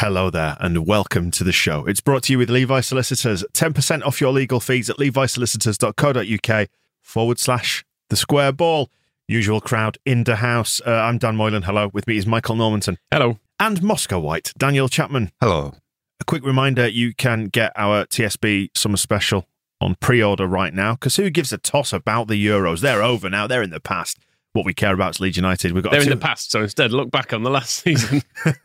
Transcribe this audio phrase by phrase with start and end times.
[0.00, 1.84] Hello there, and welcome to the show.
[1.84, 3.44] It's brought to you with Levi Solicitors.
[3.52, 6.68] 10% off your legal fees at levisolicitors.co.uk
[7.02, 8.88] forward slash the square ball.
[9.28, 10.80] Usual crowd in the house.
[10.86, 11.64] Uh, I'm Dan Moylan.
[11.64, 11.90] Hello.
[11.92, 12.96] With me is Michael Normanton.
[13.12, 13.40] Hello.
[13.58, 15.32] And Moscow White, Daniel Chapman.
[15.38, 15.74] Hello.
[16.18, 19.48] A quick reminder you can get our TSB summer special
[19.82, 22.80] on pre order right now because who gives a toss about the Euros?
[22.80, 24.18] They're over now, they're in the past.
[24.54, 25.72] What we care about is Leeds United.
[25.72, 28.22] We've got They're in the past, so instead look back on the last season.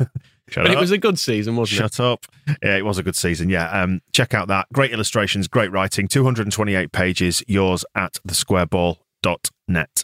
[0.50, 1.84] Shut but it was a good season, wasn't it?
[1.84, 2.26] Shut up.
[2.62, 3.50] Yeah, it was a good season.
[3.50, 3.70] Yeah.
[3.70, 4.68] Um, check out that.
[4.72, 6.08] Great illustrations, great writing.
[6.08, 10.04] 228 pages, yours at thesquareball.net.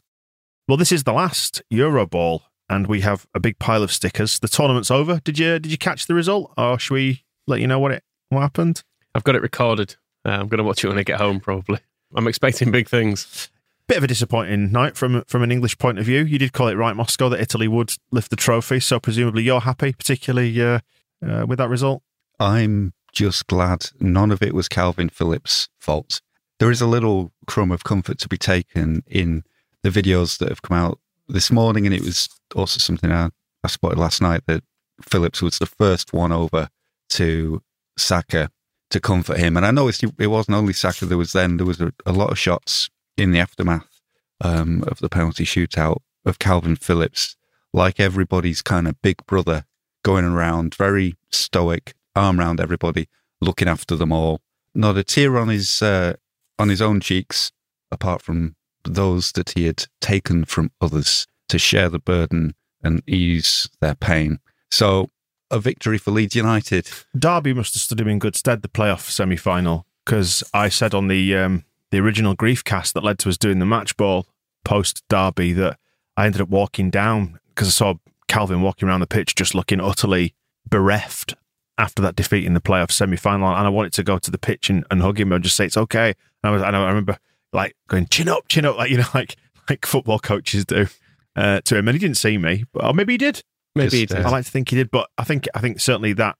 [0.67, 4.39] Well, this is the last Euro Ball, and we have a big pile of stickers.
[4.39, 5.19] The tournament's over.
[5.23, 6.53] Did you did you catch the result?
[6.57, 8.83] Or should we let you know what it what happened?
[9.13, 9.95] I've got it recorded.
[10.25, 11.79] Uh, I'm going to watch it when I get home, probably.
[12.15, 13.49] I'm expecting big things.
[13.91, 16.23] Bit of a disappointing night from from an English point of view.
[16.23, 18.79] You did call it right, Moscow, that Italy would lift the trophy.
[18.79, 20.79] So presumably you're happy, particularly uh,
[21.21, 22.01] uh, with that result.
[22.39, 26.21] I'm just glad none of it was Kalvin Phillips' fault.
[26.57, 29.43] There is a little crumb of comfort to be taken in
[29.83, 30.97] the videos that have come out
[31.27, 33.31] this morning, and it was also something I,
[33.61, 34.63] I spotted last night that
[35.01, 36.69] Phillips was the first one over
[37.09, 37.61] to
[37.97, 38.51] Saka
[38.91, 39.57] to comfort him.
[39.57, 41.05] And I noticed it wasn't only Saka.
[41.05, 44.01] There was then there was a, a lot of shots in the aftermath
[44.41, 47.35] um, of the penalty shootout of Kalvin Phillips,
[47.73, 49.65] like everybody's kind of big brother
[50.03, 53.07] going around, very stoic, arm around everybody,
[53.39, 54.41] looking after them all.
[54.73, 56.13] Not a tear on his uh,
[56.57, 57.51] on his own cheeks,
[57.91, 63.69] apart from those that he had taken from others to share the burden and ease
[63.79, 64.39] their pain.
[64.71, 65.09] So,
[65.49, 66.89] a victory for Leeds United.
[67.17, 70.93] Derby must have stood him in good stead the playoff semi final because I said
[70.93, 74.25] on the um, the original grief cast that led to us doing the match ball
[74.63, 75.77] post Derby that
[76.17, 77.93] I ended up walking down because I saw
[78.27, 80.33] Kalvin walking around the pitch just looking utterly
[80.67, 81.35] bereft
[81.77, 84.37] after that defeat in the playoff semi final, and I wanted to go to the
[84.37, 86.13] pitch and, and hug him and just say it's okay.
[86.43, 87.17] And I was, and I remember
[87.53, 89.35] like going chin up, chin up, like you know, like
[89.69, 90.87] like football coaches do
[91.35, 93.43] uh, to him, and he didn't see me, but or maybe he did.
[93.75, 94.17] Maybe he did.
[94.17, 96.37] I like to think he did, but I think I think certainly that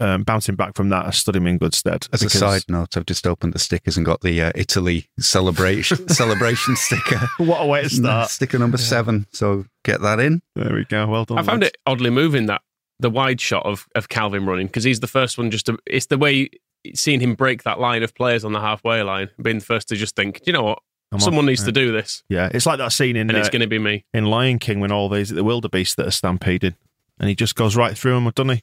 [0.00, 2.06] um, bouncing back from that has stood him in good stead.
[2.12, 6.08] As a side note, I've just opened the stickers and got the uh, Italy celebration
[6.08, 7.20] celebration sticker.
[7.38, 8.30] what a way to start!
[8.30, 9.26] Sticker number seven.
[9.32, 10.42] So get that in.
[10.54, 11.06] There we go.
[11.06, 11.38] Well done.
[11.38, 11.72] I found lads.
[11.74, 12.62] it oddly moving that
[13.00, 15.78] the wide shot of, of Kalvin running because he's the first one just to.
[15.86, 16.48] It's the way
[16.94, 19.96] seeing him break that line of players on the halfway line, being the first to
[19.96, 20.78] just think, you know what,
[21.12, 23.48] I'm someone off." needs to do this, Yeah, it's like that scene in and it's
[23.48, 24.04] uh, going to be me.
[24.12, 26.74] in Lion King when all these the wildebeest that are stampeding,
[27.18, 28.62] and he just goes right through them, doesn't he?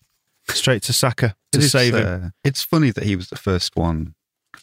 [0.53, 2.23] Straight to Saka to It's, save him.
[2.25, 4.15] uh, it's funny that he was the first one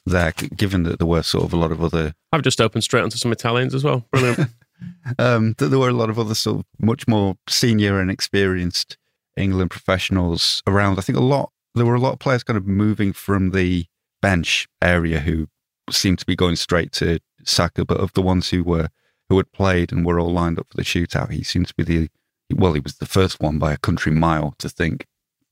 [0.07, 3.03] there, given that there were sort of a lot of other, I've just opened straight
[3.03, 4.05] onto some Italians as well.
[4.13, 4.51] Brilliant.
[5.19, 8.97] um, that there were a lot of other sort of much more senior and experienced
[9.37, 10.99] England professionals around.
[10.99, 13.87] I think a lot, there were a lot of players kind of moving from the
[14.21, 15.49] bench area who
[15.91, 18.89] seemed to be going straight to Saka, but of the ones who were,
[19.29, 21.85] who had played and were all lined up for the shootout, he seemed to be
[21.85, 22.09] the,
[22.55, 25.07] well, he was the first one by a country mile to think,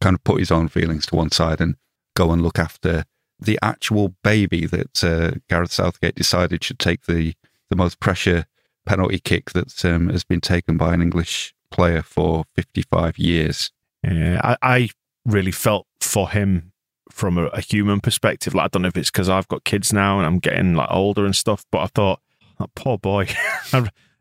[0.06, 1.74] kind of put his own feelings to one side and
[2.14, 3.02] go and look after
[3.40, 7.34] the actual baby that uh, Gareth Southgate decided should take the,
[7.70, 8.44] the most pressure
[8.84, 13.72] penalty kick that um, has been taken by an English player for 55 years.
[14.04, 14.88] Yeah, I, I
[15.24, 16.70] really felt for him
[17.10, 18.54] from a, a human perspective.
[18.54, 20.88] Like I don't know if it's because I've got kids now and I'm getting like
[20.92, 22.20] older and stuff, but I thought,
[22.60, 23.26] that poor boy.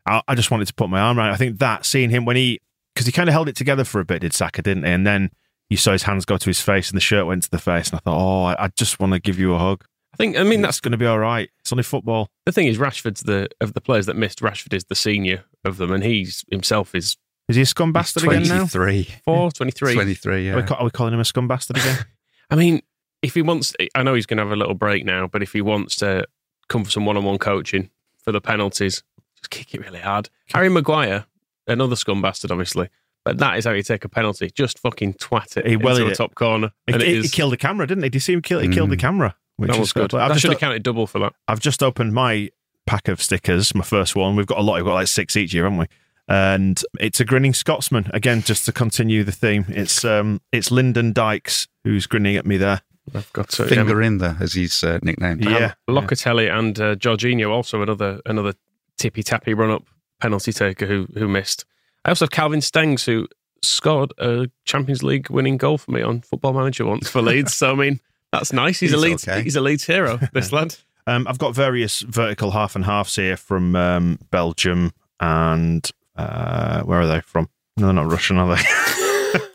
[0.08, 1.30] I, I just wanted to put my arm around.
[1.30, 1.34] it.
[1.34, 2.60] I think that seeing him when he
[2.96, 4.90] because he kind of held it together for a bit, did Saka, didn't he?
[4.90, 5.30] And then
[5.70, 7.90] you saw his hands go to his face and the shirt went to the face,
[7.90, 9.84] and I thought, oh, I, I just want to give you a hug.
[10.14, 10.38] I think.
[10.38, 11.50] I mean, that's That's going to be all right.
[11.60, 12.30] It's only football.
[12.46, 12.68] the thing.
[12.68, 14.40] Is Rashford's the of the players that missed.
[14.40, 17.18] Rashford is the senior of them, and he's himself is
[17.50, 18.66] Is he a scum bastard again now?
[18.66, 19.08] 23.
[19.26, 19.94] four, 23.
[19.94, 20.66] 23, Are, we, yeah.
[20.66, 22.06] ca- are we calling him a scum bastard again?
[22.50, 22.82] I mean,
[23.22, 25.52] if he wants, I know he's going to have a little break now, but if
[25.52, 26.26] he wants to
[26.70, 27.90] come for some one-on-one coaching
[28.24, 29.04] for the penalties,
[29.36, 30.30] just kick it really hard.
[30.54, 31.26] Harry Maguire,
[31.68, 32.88] another scum bastard, obviously.
[33.26, 34.50] But that is how you take a penalty.
[34.54, 36.72] Just fucking twat it He into wellied the top corner.
[36.88, 38.10] He, And it he- is, he killed the camera, didn't he?
[38.10, 38.60] Did you see him kill?
[38.60, 39.00] He killed the Mm.
[39.00, 40.14] camera, which that is was good.
[40.14, 41.34] I've That just, should have counted double for that.
[41.48, 42.50] I've just opened my
[42.86, 44.36] pack of stickers, my first one.
[44.36, 44.76] We've got a lot.
[44.76, 45.86] We've got like six each year, haven't we?
[46.28, 49.66] And it's a grinning Scotsman again, just to continue the theme.
[49.70, 52.82] It's um, it's Lyndon Dykes who's grinning at me there.
[53.14, 55.44] I've got to, Finger in there, as he's uh, nicknamed.
[55.44, 58.54] Yeah, Locatelli and uh, Jorginho also another another
[58.98, 59.84] tippy tappy run up
[60.20, 61.66] penalty taker who who missed.
[62.06, 63.28] I also have Calvin Stengs who
[63.64, 67.54] scored a Champions League winning goal for me on Football Manager once for Leeds.
[67.54, 68.00] so I mean
[68.32, 68.80] that's nice.
[68.80, 69.44] He's, a He's Leeds okay.
[69.44, 70.20] he's a Leeds hero.
[70.34, 70.76] This lad.
[71.08, 77.02] Um, I've got various vertical half and halves here from um, Belgium and uh, where
[77.02, 77.50] are they from?
[77.78, 78.62] No, they're not Russian, are they?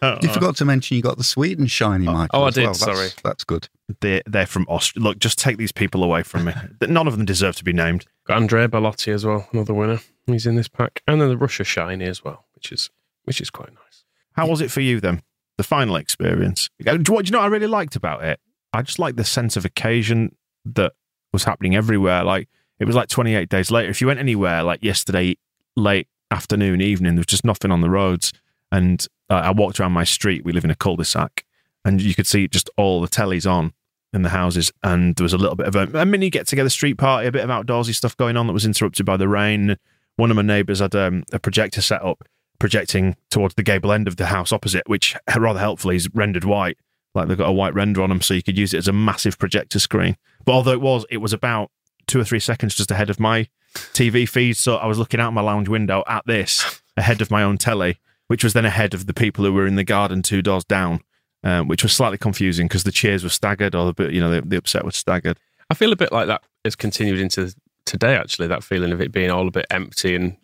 [0.22, 2.40] You forgot to mention you got the Sweden shiny, Michael.
[2.40, 2.74] oh, I did, well.
[2.74, 3.08] Sorry.
[3.22, 3.68] That's good.
[4.00, 5.02] They're, they're from Austria.
[5.02, 6.52] Look, just take these people away from me.
[6.88, 8.06] None of them deserve to be named.
[8.26, 10.00] Got Andrea Bellotti as well, another winner.
[10.26, 12.90] He's in this pack, and then the Russia shiny as well, which is
[13.24, 14.04] which is quite nice.
[14.32, 15.22] How was it for you then?
[15.58, 16.70] The final experience.
[16.86, 18.38] Uh, Do you, what, do you know what I really liked about it?
[18.72, 20.92] I just like the sense of occasion that
[21.32, 22.22] was happening everywhere.
[22.24, 22.48] Like
[22.78, 23.90] it was like 28 days later.
[23.90, 25.36] If you went anywhere, like yesterday,
[25.76, 28.32] late afternoon, evening, there was just nothing on the roads.
[28.72, 30.44] And uh, I walked around my street.
[30.44, 31.44] We live in a cul-de-sac,
[31.84, 33.72] and you could see just all the tellies on
[34.12, 34.72] in the houses.
[34.82, 37.44] And there was a little bit of a, a mini get-together street party, a bit
[37.44, 39.76] of outdoorsy stuff going on that was interrupted by the rain.
[40.16, 42.24] One of my neighbours had um, a projector set up,
[42.58, 46.76] projecting towards the gable end of the house opposite, which rather helpfully is rendered white.
[47.14, 48.92] Like they've got a white render on them, so you could use it as a
[48.92, 50.16] massive projector screen.
[50.44, 51.70] But although it was, it was about
[52.06, 54.56] two or three seconds just ahead of my TV feed.
[54.56, 57.98] So I was looking out my lounge window at this ahead of my own telly,
[58.30, 61.00] which was then ahead of the people who were in the garden two doors down,
[61.42, 64.40] um, which was slightly confusing because the cheers were staggered or the you know the,
[64.42, 65.36] the upset was staggered.
[65.68, 67.52] I feel a bit like that has continued into
[67.86, 68.14] today.
[68.14, 70.36] Actually, that feeling of it being all a bit empty and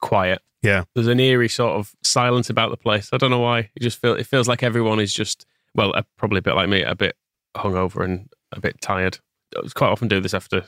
[0.00, 0.42] quiet.
[0.60, 0.84] Yeah.
[0.94, 3.10] there's an eerie sort of silence about the place.
[3.12, 3.70] I don't know why.
[3.76, 6.68] It just feel it feels like everyone is just well, uh, probably a bit like
[6.68, 7.14] me, a bit
[7.56, 9.20] hungover and a bit tired.
[9.56, 10.64] I quite often do this after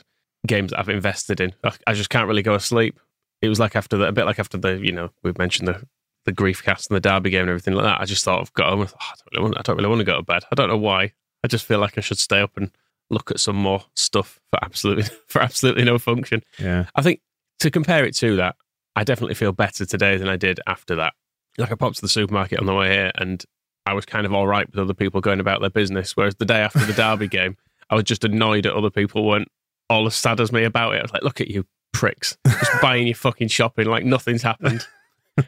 [0.47, 1.53] games that I've invested in.
[1.61, 3.01] I, I just can't really go to sleep.
[3.41, 5.85] It was like after the a bit like after the you know we've mentioned the
[6.25, 8.01] the grief cast and the derby game and everything like that.
[8.01, 8.87] I just thought I've got home.
[8.87, 10.43] "Oh, I, don't really want, I don't really want to go to bed.
[10.51, 11.11] I don't know why.
[11.43, 12.71] I just feel like I should stay up and
[13.09, 16.43] look at some more stuff for absolutely for absolutely no function.
[16.59, 17.21] Yeah, I think
[17.59, 18.55] to compare it to that,
[18.95, 21.13] I definitely feel better today than I did after that.
[21.57, 23.43] Like I popped to the supermarket on the way here and
[23.85, 26.15] I was kind of all right with other people going about their business.
[26.15, 27.57] Whereas the day after the derby game,
[27.89, 29.49] I was just annoyed at other people weren't
[29.89, 30.99] all as sad as me about it.
[30.99, 34.85] I was like, look at you pricks, just buying your fucking shopping like nothing's happened.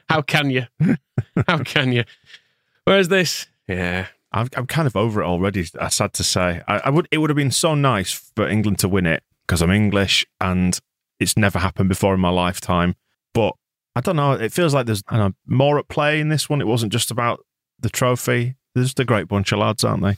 [0.10, 0.66] How can you?
[1.48, 2.04] How can you?
[2.86, 5.66] Where's this, yeah, I'm, I'm kind of over it already.
[5.80, 6.62] I sad to say.
[6.68, 7.08] I, I would.
[7.12, 10.80] It would have been so nice for England to win it because I'm English and
[11.20, 12.96] it's never happened before in my lifetime.
[13.34, 13.56] But
[13.96, 14.34] I don't know.
[14.34, 16.62] It feels like there's I know, more at play in this one.
[16.62, 17.46] It wasn't just about
[17.80, 18.56] the trophy.
[18.74, 20.18] There's just a great bunch of lads, aren't they?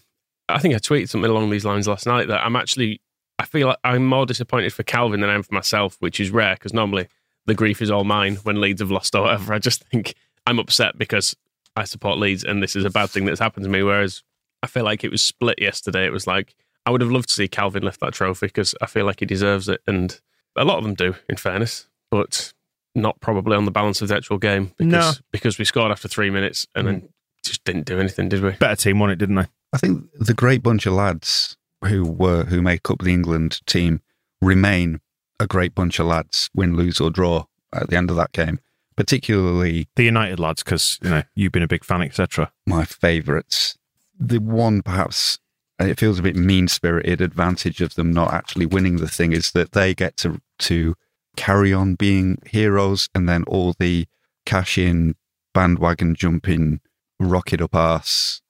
[0.49, 3.01] I think I tweeted something along these lines last night that I'm actually,
[3.37, 6.31] I feel like I'm more disappointed for Kalvin than I am for myself, which is
[6.31, 7.07] rare because normally
[7.47, 9.53] the grief is all mine when Leeds have lost or whatever.
[9.53, 10.13] I just think
[10.45, 11.35] I'm upset because
[11.75, 13.81] I support Leeds and this is a bad thing that's happened to me.
[13.81, 14.21] Whereas
[14.61, 16.05] I feel like it was split yesterday.
[16.05, 16.55] It was like,
[16.85, 19.25] I would have loved to see Kalvin lift that trophy because I feel like he
[19.25, 19.81] deserves it.
[19.87, 20.19] And
[20.55, 22.53] a lot of them do, in fairness, but
[22.95, 25.23] not probably on the balance of the actual game because, No.
[25.31, 27.09] because we scored after three minutes and then mm.
[27.43, 28.51] just didn't do anything, did we?
[28.51, 29.47] Better team won it, didn't they?
[29.73, 34.01] I think the great bunch of lads who were who make up the England team
[34.41, 34.99] remain
[35.39, 38.59] a great bunch of lads, win, lose or draw at the end of that game.
[38.95, 42.51] Particularly The United lads, because you know you've been a big fan, etc.
[42.65, 43.77] my favourites.
[44.19, 45.37] The one perhaps
[45.79, 49.51] it feels a bit mean spirited advantage of them not actually winning the thing is
[49.51, 50.95] that they get to to
[51.35, 54.07] carry on being heroes and then all the
[54.47, 55.13] cash in
[55.53, 56.79] bandwagon jumping
[57.19, 58.41] rocket up arse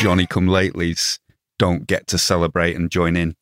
[0.00, 1.18] Johnny come latelys
[1.58, 3.36] don't get to celebrate and join in.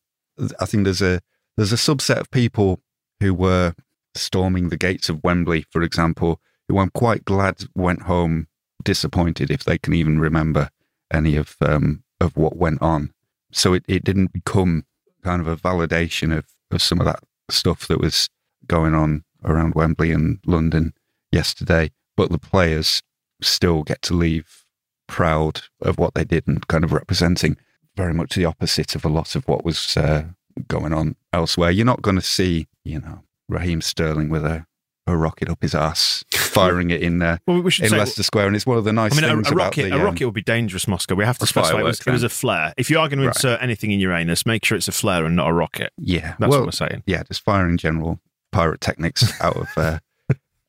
[0.59, 1.21] I think there's a
[1.57, 2.79] there's a subset of people
[3.21, 3.73] who were
[4.13, 8.47] storming the gates of Wembley, for example, who I'm quite glad went home
[8.83, 10.69] disappointed if they can even remember
[11.13, 13.13] any of um, of what went on.
[13.51, 14.85] So it, it didn't become
[15.23, 18.29] kind of a validation of, of some of that stuff that was
[18.67, 20.93] going on around Wembley and London
[21.31, 21.91] yesterday.
[22.15, 23.01] But the players
[23.41, 24.65] still get to leave
[25.07, 27.57] proud of what they did and kind of representing
[27.95, 30.23] very much the opposite of a lot of what was uh,
[30.67, 31.71] going on elsewhere.
[31.71, 34.65] You're not going to see, you know, Raheem Sterling with a,
[35.07, 37.97] a rocket up his ass, firing it in there Well, we should in.
[37.97, 39.83] Leicester Square, and it's one of the nice I mean, a, things a about rocket.
[39.89, 41.15] the a um, rocket would be dangerous, Moscow.
[41.15, 42.73] We have to specify it was, it was a flare.
[42.77, 43.35] If you are going to Right.
[43.35, 45.91] insert anything in Uranus, make sure it's a flare and not a rocket.
[45.97, 47.03] yeah, That's well, what we're saying.
[47.05, 48.19] yeah, just firing general
[48.51, 49.99] pyrotechnics out of uh,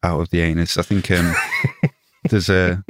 [0.02, 0.76] out of the anus.
[0.78, 1.34] I think um,
[2.30, 2.82] there's a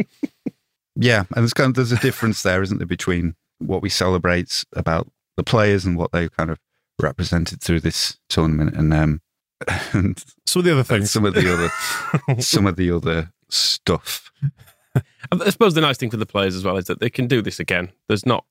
[0.96, 4.64] yeah, and there's kind of there's a difference there, isn't there, between what we celebrate
[4.74, 6.58] about the players and what they kind of
[7.02, 9.20] represented through this tournament, and um,
[9.92, 11.10] and Some of the other things.
[11.10, 11.52] some of the
[12.26, 14.30] other some of the other stuff.
[15.32, 17.40] I suppose the nice thing for the players as well is that they can do
[17.40, 17.90] this again.
[18.08, 18.44] There's not,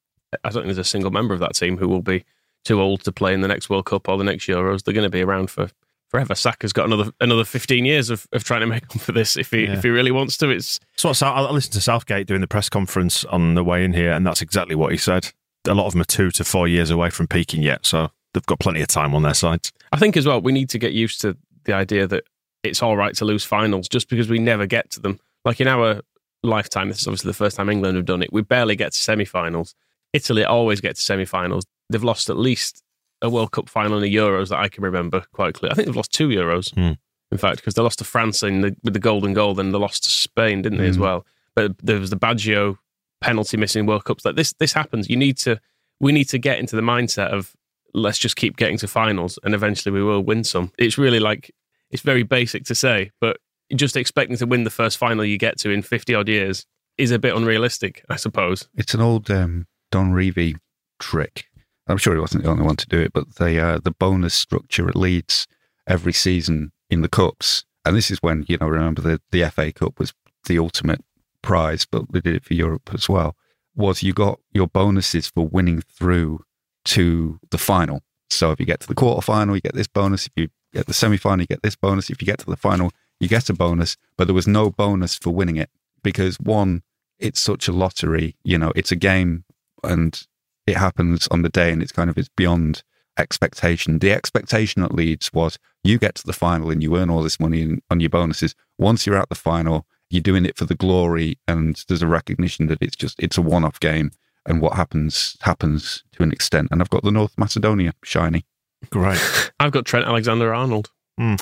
[0.43, 2.25] I don't think there's a single member of that team who will be
[2.65, 4.83] too old to play in the next World Cup or the next Euros.
[4.83, 5.69] They're going to be around for
[6.09, 6.33] forever.
[6.33, 9.51] Saka's got another another 15 years of, of trying to make up for this if
[9.51, 9.73] he Yeah.
[9.73, 10.49] if he really wants to.
[10.49, 13.83] It's So what's- I I listened to Southgate doing the press conference on the way
[13.85, 15.31] in here, and that's exactly what he said.
[15.67, 18.45] A lot of them are two to four years away from peaking yet, so they've
[18.45, 19.71] got plenty of time on their sides.
[19.91, 22.23] I think as well we need to get used to the idea that
[22.63, 25.19] it's all right to lose finals just because we never get to them.
[25.45, 26.01] Like in our
[26.43, 28.31] lifetime, this is obviously the first time England have done it.
[28.31, 29.73] We barely get to semi-finals.
[30.13, 31.65] Italy always get to semi-finals.
[31.89, 32.83] They've lost at least
[33.21, 35.73] a World Cup final in the Euros that I can remember quite clearly.
[35.73, 36.93] I think they've lost two Euros, Hmm.
[37.31, 39.77] in fact, because they lost to France in the, with the golden goal, then they
[39.77, 41.01] lost to Spain, didn't they, as Hmm.
[41.03, 41.25] well?
[41.55, 42.77] But there was the Baggio
[43.21, 44.25] penalty missing World Cups.
[44.25, 45.09] Like this, this happens.
[45.09, 45.59] You need to,
[45.99, 47.53] we need to get into the mindset of
[47.93, 50.71] let's just keep getting to finals, and eventually we will win some.
[50.77, 51.51] It's really like
[51.89, 53.37] it's very basic to say, but
[53.75, 56.65] just expecting to win the first final you get to in fifty odd years
[56.97, 58.67] is a bit unrealistic, I suppose.
[58.75, 60.57] It's an old um, Don Revie
[60.99, 61.45] trick.
[61.87, 64.33] I'm sure he wasn't the only one to do it, but the uh, the bonus
[64.33, 65.47] structure at Leeds
[65.87, 69.71] every season in the cups, and this is when you know remember the the FA
[69.71, 70.13] Cup was
[70.45, 71.03] the ultimate
[71.41, 73.35] prize, but they did it for Europe as well.
[73.75, 76.41] Was you got your bonuses for winning through
[76.85, 78.01] to the final.
[78.29, 80.27] So if you get to the quarter final, you get this bonus.
[80.27, 82.09] If you get the semi final, you get this bonus.
[82.09, 83.97] If you get to the final, you get a bonus.
[84.17, 85.69] But there was no bonus for winning it
[86.03, 86.83] because one,
[87.19, 88.35] it's such a lottery.
[88.43, 89.43] You know, it's a game
[89.83, 90.19] and
[90.65, 92.83] it happens on the day and it's kind of it's beyond
[93.17, 93.99] expectation.
[93.99, 97.39] The expectation at Leeds was you get to the final and you earn all this
[97.39, 98.55] money in, on your bonuses.
[98.77, 102.67] Once you're at the final, you're doing it for the glory and there's a recognition
[102.67, 104.11] that it's just it's a one-off game
[104.45, 106.69] and what happens happens to an extent.
[106.71, 108.45] And I've got the North Macedonia shiny.
[108.89, 109.51] Great.
[109.59, 110.89] I've got Trent Alexander Arnold.
[111.17, 111.35] Hmm.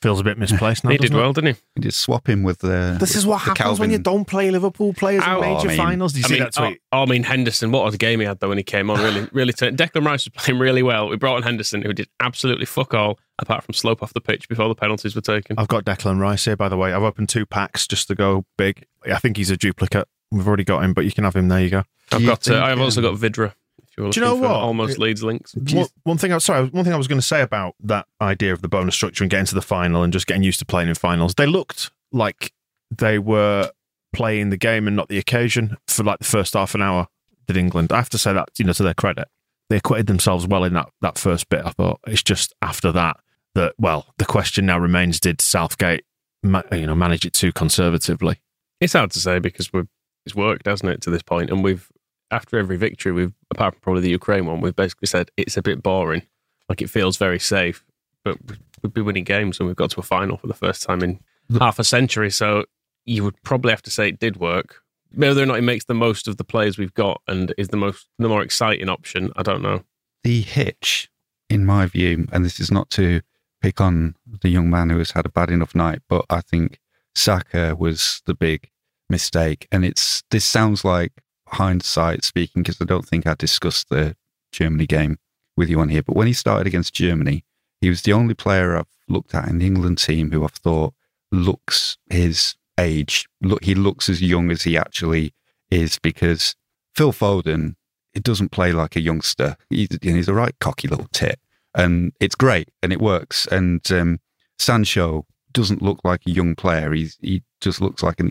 [0.00, 0.90] Feels a bit misplaced now.
[0.90, 1.20] he did doesn't it?
[1.20, 1.62] well, didn't he?
[1.74, 2.96] You just swap him with the.
[3.00, 5.40] This is what the happens when you don't play Liverpool players in Ow.
[5.40, 6.12] major I mean- finals.
[6.12, 6.80] Did you I see mean, that tweet?
[6.92, 7.72] oh, I mean Henderson.
[7.72, 9.00] What a game he had though when he came on.
[9.00, 9.52] Really, really.
[9.52, 9.76] Turned.
[9.76, 11.08] Declan Rice was playing really well.
[11.08, 14.48] We brought on Henderson, who did absolutely fuck all apart from slope off the pitch
[14.48, 15.58] before the penalties were taken.
[15.58, 16.92] I've got Declan Rice here, by the way.
[16.92, 18.86] I've opened two packs just to go big.
[19.04, 20.06] I think he's a duplicate.
[20.30, 21.48] We've already got him, but you can have him.
[21.48, 21.84] There you go.
[22.12, 22.48] I've you got.
[22.48, 23.54] Uh, I've also got Vydra.
[23.82, 24.50] If you're Do you know for what?
[24.52, 25.54] Almost It- leads links.
[25.54, 28.06] One, one thing I was sorry, one thing I was going to say about that
[28.20, 30.66] idea of the bonus structure and getting to the final and just getting used to
[30.66, 31.34] playing in finals.
[31.34, 32.52] They looked like
[32.90, 33.70] they were
[34.12, 37.08] playing the game and not the occasion for like the first half an hour.
[37.46, 37.92] Did England?
[37.92, 39.28] I have to say that you know to their credit,
[39.70, 41.64] they acquitted themselves well in that that first bit.
[41.64, 43.16] I thought it's just after that
[43.54, 46.04] that well, the question now remains: Did Southgate,
[46.42, 48.40] ma- you know, manage it too conservatively?
[48.80, 49.88] It's hard to say because we've
[50.28, 51.50] it's worked, hasn't it, to this point?
[51.50, 51.90] And we've
[52.30, 55.62] after every victory, we've apart from probably the Ukraine one, we've basically said it's a
[55.62, 56.22] bit boring.
[56.68, 57.84] Like it feels very safe,
[58.24, 58.36] but
[58.82, 61.20] we've been winning games and we've got to a final for the first time in
[61.58, 62.30] half a century.
[62.30, 62.66] So
[63.06, 64.82] you would probably have to say it did work.
[65.14, 67.78] Whether or not it makes the most of the players we've got and is the
[67.78, 69.82] most the more exciting option, I don't know.
[70.22, 71.10] the hitch,
[71.48, 73.22] in my view, and this is not to
[73.62, 76.80] pick on the young man who has had a bad enough night, but I think
[77.14, 78.68] Saka was the big
[79.08, 79.66] mistake.
[79.72, 81.12] And it's this sounds like
[81.48, 84.16] hindsight speaking because I don't think I discussed the
[84.52, 85.18] Germany game
[85.56, 86.02] with you on here.
[86.02, 87.44] But when he started against Germany,
[87.80, 90.94] he was the only player I've looked at in the England team who I've thought
[91.30, 93.28] looks his age.
[93.40, 95.34] Look, he looks as young as he actually
[95.70, 96.54] is because
[96.94, 97.74] Phil Foden,
[98.14, 99.56] it doesn't play like a youngster.
[99.70, 101.38] He's, he's a right cocky little tit,
[101.74, 103.46] and it's great and it works.
[103.46, 104.20] And um,
[104.58, 106.92] Sancho doesn't look like a young player.
[106.92, 108.28] He's he just looks like an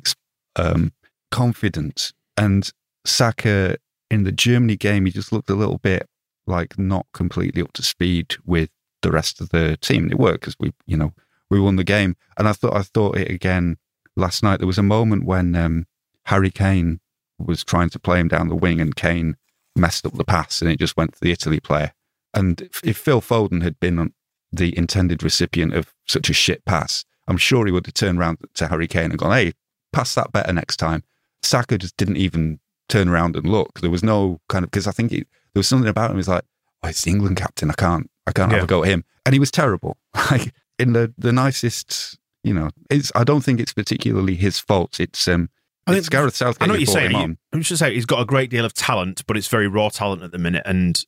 [0.58, 0.92] um,
[1.32, 2.14] confident.
[2.36, 2.72] And
[3.06, 3.78] Saka
[4.10, 6.08] in the Germany game, he just looked a little bit
[6.46, 8.70] like not completely up to speed with
[9.02, 10.04] the rest of the team.
[10.04, 11.14] And it worked because we, you know,
[11.50, 12.16] we won the game.
[12.38, 13.78] And I thought I thought it again
[14.16, 14.58] last night.
[14.58, 15.86] There was a moment when um,
[16.26, 17.00] Harry Kane
[17.40, 19.36] was trying to play him down the wing, and Kane
[19.76, 21.94] messed up the pass, and it just went to the Italy player.
[22.34, 24.12] And if, if Phil Foden had been
[24.52, 28.40] the intended recipient of such a shit pass, I'm sure he would have turned around
[28.56, 29.54] to Harry Kane and gone, "Hey,
[29.98, 31.04] pass that better next time."
[31.44, 33.80] Saka just didn't even turn around and look.
[33.82, 35.18] There was no kind of because I think he,
[35.54, 36.18] there was something about him.
[36.18, 36.44] He's like,
[36.84, 37.70] "Oh, it's the England captain.
[37.70, 39.98] I can't, I can't have a go at him." And he was terrible.
[40.32, 42.70] Like in the the nicest, you know.
[42.90, 45.00] It's I don't think it's particularly his fault.
[45.00, 45.50] It's um,
[45.86, 46.64] I it's think- Gareth Southgate.
[46.64, 47.12] I know what you're saying.
[47.12, 47.38] him He- on.
[47.54, 50.24] I should say he's got a great deal of talent, but it's very raw talent
[50.24, 50.64] at the minute.
[50.66, 51.04] And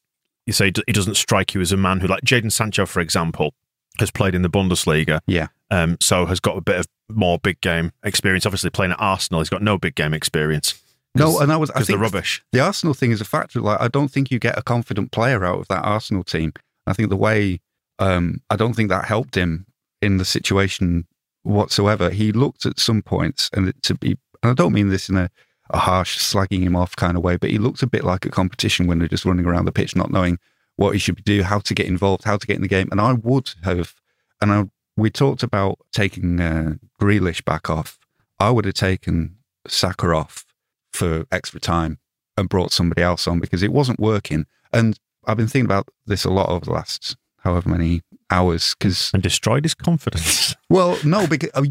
[0.46, 3.54] you say he doesn't strike you as a man who, like Jadon Sancho, for example,
[4.00, 5.20] has played in the Bundesliga.
[5.28, 5.48] Yeah.
[5.72, 8.46] Um, so has got a bit of more big game experience.
[8.46, 10.82] Obviously, playing at Arsenal, he's got no big game experience.
[11.16, 12.44] No, and that was because they're rubbish.
[12.52, 13.62] the Arsenal thing is a factor.
[13.62, 16.54] Like, I don't think you get a confident player out of that Arsenal team.
[16.86, 17.60] I think the way,
[17.98, 19.66] um, I don't think that helped him
[20.02, 21.08] in the situation
[21.44, 22.10] whatsoever.
[22.10, 25.18] He looked at some points, and it, to be, and I don't mean this in
[25.18, 25.30] a,
[25.72, 28.30] a harsh slagging him off kind of way, but he looked a bit like a
[28.30, 30.38] competition when they're just running around the pitch, not knowing
[30.76, 32.88] what he should do, how to get involved, how to get in the game.
[32.92, 33.96] And I would have,
[34.42, 34.66] and I,
[35.00, 37.98] we talked about taking uh, Grealish back off.
[38.40, 39.38] I would have taken
[39.68, 40.46] Saka off
[40.94, 42.00] for extra time
[42.38, 44.46] and brought somebody else on because it wasn't working.
[44.72, 49.12] And I've been thinking about this a lot over the last however many hours because
[49.14, 50.56] And destroyed his confidence.
[50.70, 51.66] well, no, because oh,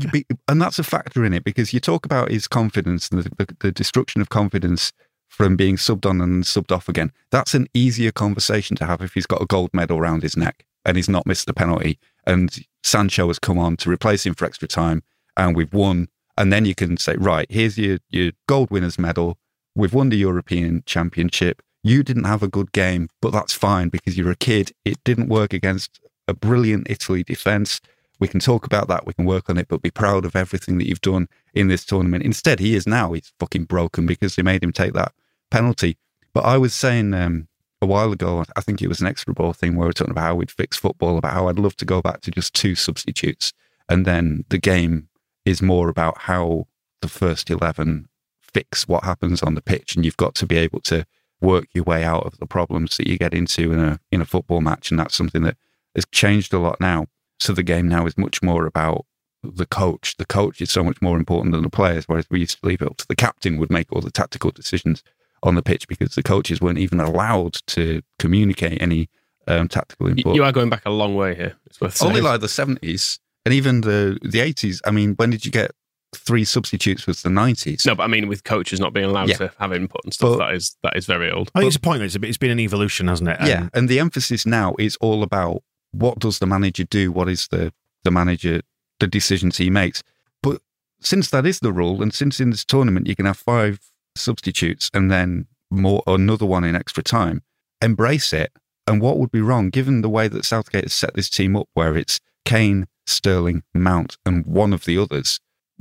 [0.49, 3.57] and that's a factor in it because you talk about his confidence and the, the,
[3.61, 4.93] the destruction of confidence
[5.29, 7.13] from being subbed on and subbed off again.
[7.31, 10.65] That's an easier conversation to have if he's got a gold medal around his neck
[10.85, 12.57] and he's not missed a penalty and
[12.89, 15.03] Sancho has come on to replace him for extra time
[15.37, 16.09] and we've won.
[16.37, 19.39] And then you can say, right, here's your, your gold winners medal.
[19.75, 21.63] We've won the European Championship.
[21.83, 24.73] You didn't have a good game, but that's fine because you're a kid.
[24.85, 27.81] It didn't work against a brilliant Italy defense.
[28.21, 29.07] We can talk about that.
[29.07, 31.85] We can work on it, but be proud of everything that you've done in this
[31.85, 32.25] tournament.
[32.25, 35.13] Instead, he is now, he's fucking broken because they made him take that
[35.51, 35.97] penalty.
[36.35, 37.49] But I was saying um,
[37.81, 40.11] a while ago, I think it was an extra ball thing where we were talking
[40.11, 42.75] about how we'd fix football, about how I'd love to go back to just two
[42.75, 43.53] substitutes.
[43.89, 45.09] And then the game
[45.45, 46.67] is more about how
[47.01, 48.09] the first 11
[48.43, 49.95] fix what happens on the pitch.
[49.95, 51.07] And you've got to be able to
[51.41, 54.27] work your way out of the problems that you get into in a, in a
[54.27, 54.91] football match.
[54.91, 55.57] And that's something that
[55.95, 57.07] has changed a lot now.
[57.39, 59.07] So the game now is much more about
[59.45, 60.17] the coach.
[60.17, 62.83] The coach is so much more important than the players, whereas we used to leave
[62.83, 65.05] it up to the captain would make all the tactical decisions
[65.43, 69.09] on the pitch because the coaches weren't even allowed to communicate any
[69.47, 70.35] um, tactical input.
[70.35, 71.57] You are going back a long way here.
[71.67, 72.03] It's worth.
[72.03, 74.81] Only like the seventies and even the the eighties.
[74.85, 75.71] I mean, when did you get
[76.15, 77.07] three substitutes?
[77.07, 77.85] Was the nineties?
[77.87, 79.37] no, but I mean, with coaches not being allowed Yeah.
[79.39, 81.51] to have input and stuff, But- that is that is very old.
[81.55, 82.03] I think it's a point.
[82.03, 83.39] It's, a bit, it's been an evolution, hasn't it?
[83.43, 87.11] yeah, And and the emphasis now is all about what does the manager do?
[87.13, 87.73] What is the
[88.05, 88.61] the manager
[89.01, 90.03] the decisions he makes?
[90.43, 90.61] But
[91.01, 93.79] since that is the rule, and since in this tournament you can have five
[94.19, 97.43] substitutes and then more another one in extra time,
[97.83, 98.53] embrace it.
[98.87, 101.69] And what would be wrong, given the way that Southgate has set this team up,
[101.75, 105.41] where it's Kane, Sterling, Mount, and one of the others?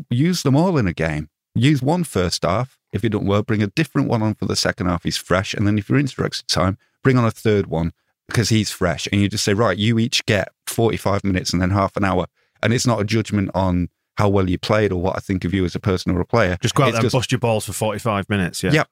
[0.09, 1.29] Use them all in a game.
[1.55, 2.77] Use one first half.
[2.91, 5.03] If it don't work, bring a different one on for the second half.
[5.03, 7.93] He's fresh, and then if you're into extra time, bring on a third one
[8.27, 9.07] because he's fresh.
[9.11, 12.27] And you just say, right, you each get 45 minutes and then half an hour.
[12.61, 15.53] And it's not a judgment on how well you played or what I think of
[15.53, 16.57] you as a person or a player.
[16.61, 18.63] just go out It's there and bust your balls for 45 minutes.
[18.63, 18.71] Yeah.
[18.73, 18.83] Yeah.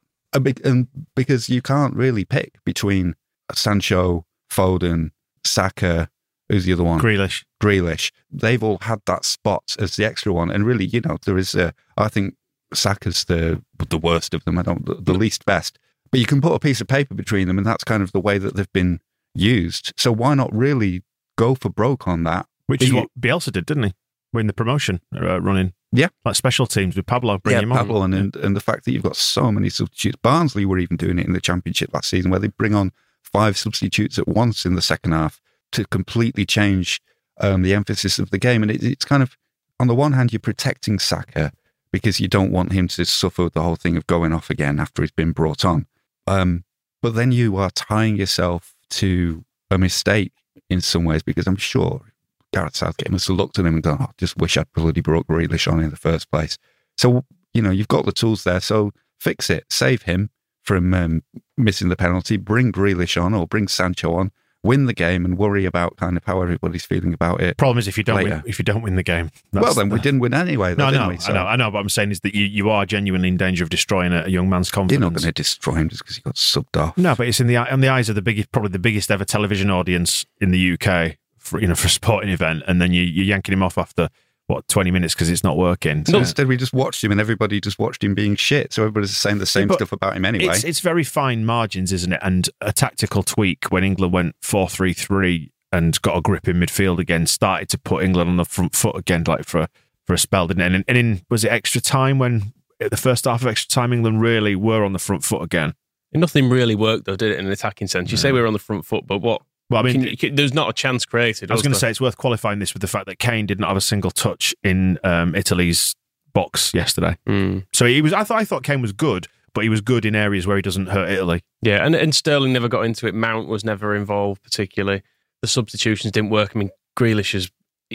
[0.63, 3.15] And because you can't really pick between
[3.53, 5.11] Sancho, Foden,
[5.43, 6.09] Saka,
[6.49, 6.99] who's the other one?
[6.99, 7.43] Grealish.
[7.61, 8.11] Grealish.
[8.31, 10.51] They've all had that spot as the extra one.
[10.51, 12.35] And really, you know, there is a, I think
[12.73, 14.59] Saka's the the worst of them.
[14.59, 15.79] I don't, the, the least best.
[16.11, 18.19] But you can put a piece of paper between them, and that's kind of the
[18.19, 18.99] way that they've been
[19.33, 19.93] used.
[19.97, 21.03] So why not really
[21.37, 22.47] go for broke on that?
[22.67, 23.93] Which is what Bielsa did, didn't he?
[24.35, 25.73] Win the promotion uh, running.
[25.91, 26.09] Yeah.
[26.25, 27.77] Like special teams with Pablo, bring yeah, him on.
[27.77, 30.19] Pablo, and, and and the fact that you've got so many substitutes.
[30.21, 32.91] Barnsley were even doing it in the championship last season, where they bring on
[33.23, 37.01] five substitutes at once in the second half to completely change
[37.39, 38.61] um, the emphasis of the game.
[38.61, 39.37] And it, it's kind of,
[39.79, 41.51] on the one hand, you're protecting Saka
[41.91, 45.01] because you don't want him to suffer the whole thing of going off again after
[45.01, 45.87] he's been brought on.
[46.27, 46.65] Um,
[47.01, 50.33] but then you are tying yourself to a mistake
[50.69, 52.13] in some ways because I'm sure
[52.55, 55.27] Gareth Southgate must have looked at him and gone, oh, just wish I'd bloody brought
[55.27, 56.57] Grealish on in the first place.
[56.95, 58.61] So, you know, you've got the tools there.
[58.61, 60.29] So fix it, save him
[60.61, 61.23] from um,
[61.57, 64.31] missing the penalty, bring Grealish on or bring Sancho on,
[64.63, 67.57] win the game and worry about kind of how everybody's feeling about it.
[67.57, 69.99] Problem is, if you don't win, if you don't win the game, well, then we
[69.99, 71.17] didn't win anyway, though, No, no, we?
[71.27, 71.71] I know, I know.
[71.71, 74.29] But I'm saying is that you, you are genuinely in danger of destroying a, a
[74.29, 75.01] young man's confidence.
[75.01, 76.97] You're not going to destroy him just because he got subbed off.
[76.97, 79.25] No, but it's in the on the eyes of the biggest, probably the biggest ever
[79.25, 83.03] television audience in the UK for you know for a sporting event, and then you
[83.03, 84.09] you're yanking him off after
[84.47, 85.99] what 20 minutes because it's not working.
[86.07, 88.73] No, So- instead we just watched him and everybody just watched him being shit.
[88.73, 90.53] So everybody's saying the same but stuff about him anyway.
[90.53, 92.19] It's it's very fine margins, isn't it?
[92.21, 96.57] And a tactical tweak when England went four three three and got a grip in
[96.57, 99.69] midfield again, started to put England on the front foot again, like for a,
[100.05, 100.65] for a spell, didn't it?
[100.67, 103.69] And, in- and in was it extra time when at the first half of extra
[103.73, 105.73] time England really were on the front foot again?
[106.13, 107.39] Nothing really worked though, did it?
[107.39, 109.41] In an attacking sense, you say we were on the front foot, but what?
[109.69, 111.49] Well, I mean, Can- can- there's not a chance created.
[111.49, 113.59] I was going to say it's worth qualifying this with the fact that Kane did
[113.59, 115.95] not have a single touch in um, Italy's
[116.33, 117.17] box yesterday.
[117.27, 117.65] Mm.
[117.73, 118.13] So he was.
[118.13, 120.61] I thought I thought Kane was good, but he was good in areas where he
[120.61, 121.41] doesn't hurt Italy.
[121.63, 123.15] Yeah, and, and Sterling never got into it.
[123.15, 125.01] Mount was never involved particularly.
[125.41, 126.51] The substitutions didn't work.
[126.55, 127.49] I mean, Grealish has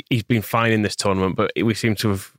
[0.09, 2.33] he's been fine in this tournament, but we seem to have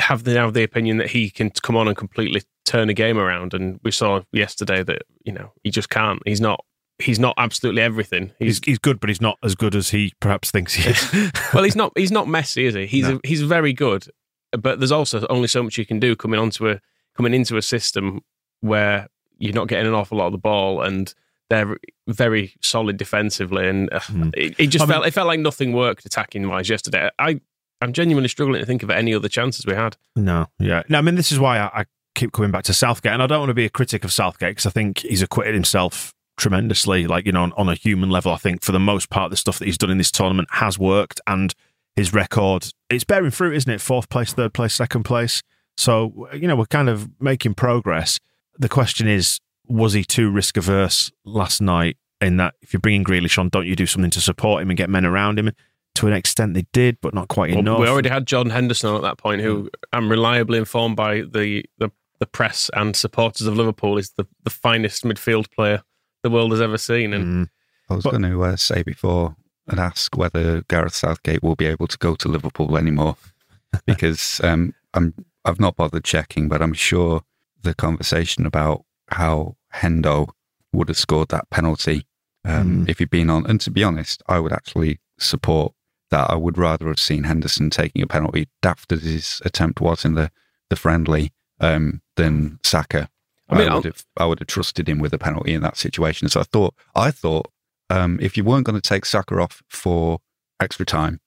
[0.00, 3.16] have the, now the opinion that he can come on and completely turn a game
[3.16, 3.54] around.
[3.54, 6.20] And we saw yesterday that you know he just can't.
[6.26, 6.64] He's not.
[6.98, 8.30] He's not absolutely everything.
[8.38, 11.30] He's he's good, but he's not as good as he perhaps thinks he is.
[11.54, 11.92] well, he's not.
[11.96, 12.86] He's not messy, is he?
[12.86, 13.16] He's No.
[13.22, 14.06] a, he's very good,
[14.52, 16.80] but there's also only so much you can do coming onto a
[17.16, 18.20] coming into a system
[18.60, 21.14] where you're not getting an awful lot of the ball and
[21.50, 21.76] they're
[22.08, 23.68] very solid defensively.
[23.68, 24.30] And uh, Hmm.
[24.34, 27.10] it, it just I mean- felt it felt like nothing worked attacking wise yesterday.
[27.18, 27.40] I
[27.80, 29.96] I'm genuinely struggling to think of any other chances we had.
[30.14, 30.84] No, yeah.
[30.88, 33.26] No, I mean, this is why I, I keep coming back to Southgate, and I
[33.26, 37.06] don't want to be a critic of Southgate because I think he's acquitted himself tremendously.
[37.06, 39.36] Like you know, on, on a human level, I think for the most part, the
[39.36, 41.54] stuff that he's done in this tournament has worked, and
[41.96, 43.80] his record it's bearing fruit, isn't it?
[43.80, 45.42] Fourth place, third place, second place.
[45.76, 48.18] So you know, we're kind of making progress.
[48.58, 51.96] The question is, was he too risk averse last night?
[52.20, 54.76] In that, if you're bringing Grealish on, don't you do something to support him and
[54.78, 55.50] get men around him?
[55.96, 57.80] To an extent, they did, but not quite Well, enough.
[57.80, 61.90] we already had John Henderson at that point, who I'm reliably informed by the, the,
[62.20, 65.82] the press and supporters of Liverpool is the, the finest midfield player
[66.24, 67.12] the world has ever seen.
[67.12, 67.48] And Mm.
[67.90, 69.36] I was going to uh, say before
[69.68, 73.16] and ask whether Gareth Southgate will be able to go to Liverpool anymore
[73.86, 77.22] because um, I'm I've not bothered checking, but I'm sure
[77.62, 80.30] the conversation about how Hendo
[80.72, 82.06] would have scored that penalty
[82.46, 82.88] um, Mm.
[82.88, 83.46] if he'd been on.
[83.46, 85.72] And to be honest, I would actually support
[86.10, 86.30] that.
[86.30, 90.14] I would rather have seen Henderson taking a penalty, daft as his attempt was in
[90.14, 90.30] the
[90.70, 93.10] the friendly, um, than Saka.
[93.48, 95.76] I mean, I would have I would have trusted him with a penalty in that
[95.76, 96.28] situation.
[96.28, 97.50] So I thought I thought
[97.90, 100.18] um, if you weren't going to take Saka off for
[100.60, 101.20] extra time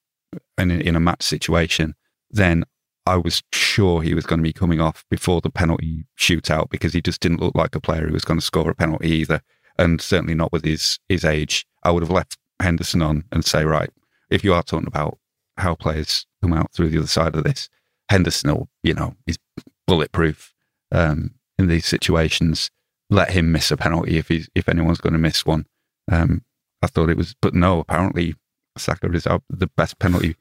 [0.58, 1.96] in in a match situation,
[2.32, 2.66] then
[3.06, 6.94] I was sure he was going to be coming off before the penalty shootout because
[6.94, 9.42] he just didn't look like a player who was going to score a penalty either,
[9.78, 11.66] and certainly not with his his age.
[11.84, 13.90] I would have left Henderson on and say, right,
[14.30, 15.20] if you are talking about
[15.58, 17.70] how players come out through the other side of this,
[18.10, 19.38] Henderson, will, you know, is
[19.86, 20.54] bulletproof
[20.92, 22.70] um, in these situations.
[23.10, 25.66] Let him miss a penalty if he's if anyone's going to miss one.
[26.12, 26.44] Um,
[26.82, 27.80] I thought it was, but no.
[27.80, 28.36] Apparently,
[28.78, 30.36] Saka is our, the best penalty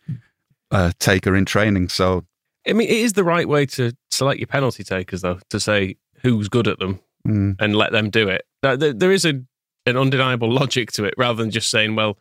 [0.71, 1.89] uh, taker in training.
[1.89, 2.25] So
[2.69, 5.97] I mean, it is the right way to select your penalty takers, though, to say
[6.23, 8.45] who's good at them mm, and let them do it.
[8.63, 9.41] There- There, there is a,
[9.87, 12.19] an undeniable logic to it rather than just saying, well,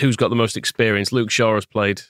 [0.00, 1.10] who's got the most experience.
[1.12, 2.02] Luke Shaw has played,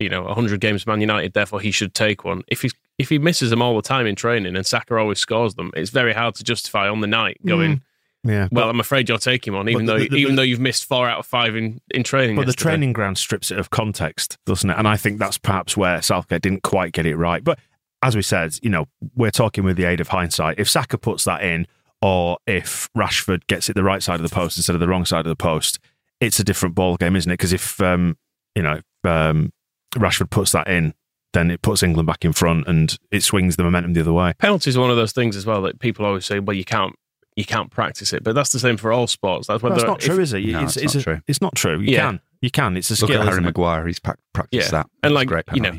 [0.00, 2.42] you know, 100 games for Man United, therefore he should take one.
[2.48, 5.54] If he if he misses them all the time in training and Saka always scores
[5.54, 7.82] them, it's very hard to justify on the night going,
[8.24, 8.48] yeah.
[8.50, 10.60] well, I'm afraid you're taking one, even But though the- the- even the- though you've
[10.60, 12.36] missed four out of five in, in training.
[12.36, 14.78] But the training ground strips it of context, doesn't it?
[14.78, 17.44] And I think that's perhaps where Southgate didn't quite get it right.
[17.44, 17.58] But
[18.02, 20.58] as we said, you know, we're talking with the aid of hindsight.
[20.58, 21.66] If Saka puts that in,
[22.02, 25.04] or if Rashford gets it the right side of the post instead of the wrong
[25.04, 25.78] side of the post,
[26.20, 27.34] it's a different ball game, isn't it?
[27.34, 28.16] Because if um,
[28.54, 29.52] you know um,
[29.96, 30.94] Rashford puts that in,
[31.36, 34.32] then it puts England back in front and it swings the momentum the other way.
[34.38, 36.94] penalties are one of those things as well that people always say, well, you can't
[37.36, 39.46] you can't practice it, but that's the same for all sports.
[39.46, 40.42] That's Well, whether that's not if- true, is it?
[40.46, 41.20] No, it's not a- true.
[41.26, 41.80] It's not true.
[41.80, 42.00] You Yeah.
[42.06, 42.76] can, you can.
[42.78, 43.20] It's a look skill.
[43.20, 43.48] at Harry isn't it?
[43.48, 43.86] Maguire.
[43.86, 44.70] He's practiced Yeah.
[44.70, 44.86] that.
[45.02, 45.78] And like, great you know.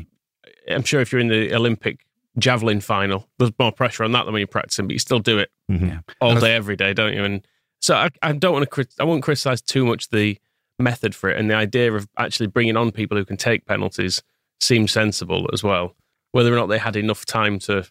[0.70, 2.06] I'm sure if you're in the Olympic
[2.38, 5.38] javelin final, there's more pressure on that than when you're practicing, but you still do
[5.38, 5.88] it Mhm.
[5.88, 5.98] Yeah.
[6.20, 7.24] all day, every day, don't you?
[7.24, 7.44] And
[7.80, 10.38] so I, I don't want to, crit- I won't criticize too much the
[10.78, 14.22] method for it, and the idea of actually bringing on people who can take penalties
[14.60, 15.94] seems sensible as well.
[16.32, 17.84] Whether or not they had enough time to,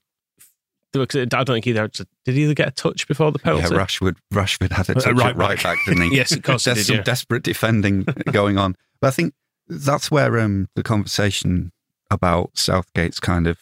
[0.95, 1.87] I don't think either.
[1.87, 3.73] Did he either get a touch before the penalty?
[3.73, 4.15] Yeah, Rashford.
[4.33, 5.63] Rashford had a Uh, right right, right back.
[5.63, 6.15] back, didn't he?
[6.17, 7.03] Yes, of course he There's did, some yeah.
[7.03, 9.33] desperate defending going on, but I think
[9.67, 11.71] that's where um, the conversation
[12.09, 13.57] about Southgate's kind of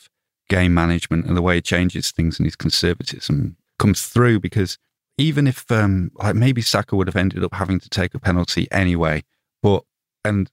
[0.50, 4.40] game management and the way he changes things and his conservatism comes through.
[4.40, 4.78] Because
[5.18, 8.68] even if, um, like, maybe Saka would have ended up having to take a penalty
[8.72, 9.24] anyway,
[9.64, 9.84] but
[10.24, 10.52] and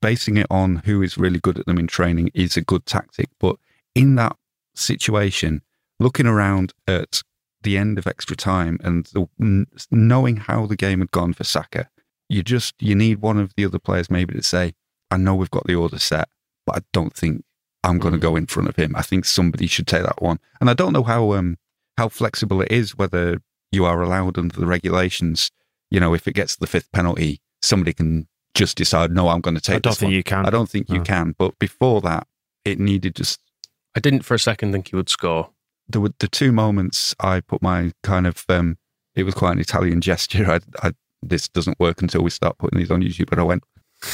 [0.00, 3.28] basing it on who is really good at them in training is a good tactic.
[3.38, 3.56] But
[3.94, 4.36] in that
[4.74, 5.62] situation,
[5.98, 7.22] looking around at
[7.62, 11.88] the end of extra time and the, knowing how the game had gone for Saka,
[12.28, 14.74] you just you need one of the other players maybe to say,
[15.10, 16.28] "I know we've got the order set,
[16.64, 17.44] but I don't think
[17.82, 18.94] I'm going to go in front of him.
[18.96, 21.56] I think somebody should take that one." And I don't know how um
[21.96, 23.40] how flexible it is whether
[23.72, 25.50] you are allowed under the regulations.
[25.90, 28.26] You know, if it gets to the fifth penalty, somebody can
[28.56, 30.46] just decide, "No, I'm going to take." I don't this think one." you can.
[30.46, 31.34] I don't think you can.
[31.38, 32.26] But before that,
[32.64, 33.40] it needed just
[33.96, 35.50] I didn't for a second think he would score.
[35.88, 38.76] there were the two moments I put my kind of um,
[39.14, 40.50] it was quite an Italian gesture.
[40.50, 40.92] I, I
[41.22, 43.64] this doesn't work until we start putting these on YouTube, but I went,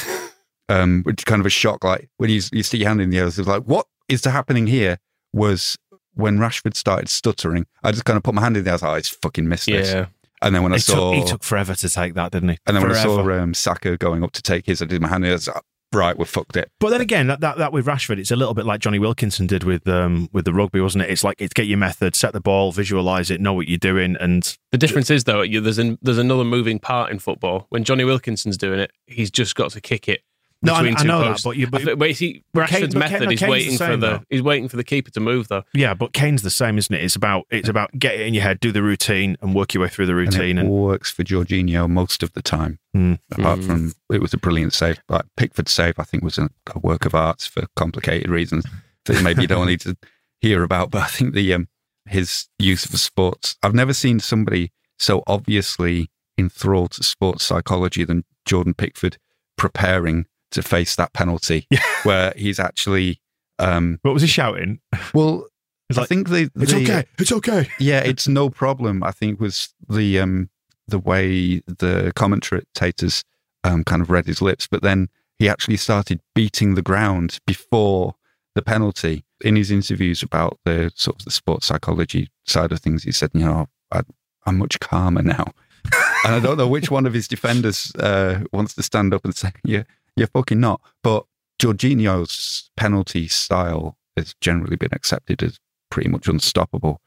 [0.69, 1.83] um, which kind of a shock.
[1.85, 4.67] Like when you you stick your hand in the air, it's like what is happening
[4.67, 4.99] here?
[5.33, 5.79] Was
[6.15, 8.73] when Rashford started stuttering, I just kind of put my hand in there.
[8.73, 9.93] I was like, oh, it's fucking missed this.
[10.43, 12.59] Yeah, And then when I saw, took, he took forever to take that, didn't he?
[12.67, 15.09] and then when I saw um, Saka going up to take his, I did my
[15.09, 15.25] hand.
[15.25, 16.71] in there, I was like, right, we've fucked it.
[16.81, 19.47] But then again, that, that that with Rashford, it's a little bit like Jonny Wilkinson
[19.47, 21.11] did with um with the rugby, wasn't it?
[21.11, 24.17] It's like it's get your method, set the ball, visualize it, know what you're doing,
[24.21, 27.67] and The difference is though, you, there's an, there's another moving part in football.
[27.69, 30.23] When Jonny Wilkinson's doing it, he's just got to kick it
[30.65, 32.69] No, I- between I two know that, but you- but- I think- wait, see, but
[32.69, 34.21] Kane- Rashford's but Kane- method no, is Kane's waiting the for the though.
[34.31, 35.63] he's waiting for the keeper to move though.
[35.75, 35.95] yeah.
[35.95, 37.03] But Kane's the same, isn't it?
[37.03, 39.83] It's about it's about get it in your head, do the routine, and work your
[39.83, 40.59] way through the And routine.
[40.59, 42.79] it And, works for Jorginho most of the time.
[42.97, 43.19] Mm.
[43.33, 43.67] Apart Mm.
[43.67, 45.01] from it was a brilliant save.
[45.09, 48.65] Like Pickford's save, I think was a, a work of art for complicated reasons
[49.07, 49.97] that maybe you don't need to
[50.41, 50.91] hear about.
[50.91, 51.69] But I think the um,
[52.07, 53.57] his use of sports.
[53.63, 59.19] I've never seen somebody so obviously enthralled to sports psychology than Jordan Pickford
[59.57, 61.81] preparing to face that penalty, Yeah.
[62.05, 63.21] where he's actually.
[63.59, 64.81] Um, what was he shouting?
[65.15, 65.47] well,
[65.91, 67.05] It's I think the, It's okay.
[67.19, 67.69] It's okay.
[67.79, 69.03] yeah, it's no problem.
[69.03, 70.49] I think was the um
[70.89, 73.25] the way the commentators
[73.65, 78.15] um kind of read his lips, but then he actually started beating the ground before
[78.55, 79.25] the penalty.
[79.45, 83.31] In his interviews about the sort of the sports psychology side of things, he said,
[83.35, 84.01] "You know, I,
[84.47, 85.45] I'm much calmer now."
[86.25, 89.35] and I don't know which one of his defenders uh, wants to stand up and
[89.35, 89.83] say, "Yeah,
[90.17, 91.25] you're fucking not." But
[91.61, 95.59] Jorginho's penalty style has generally been accepted as
[95.91, 97.01] pretty much unstoppable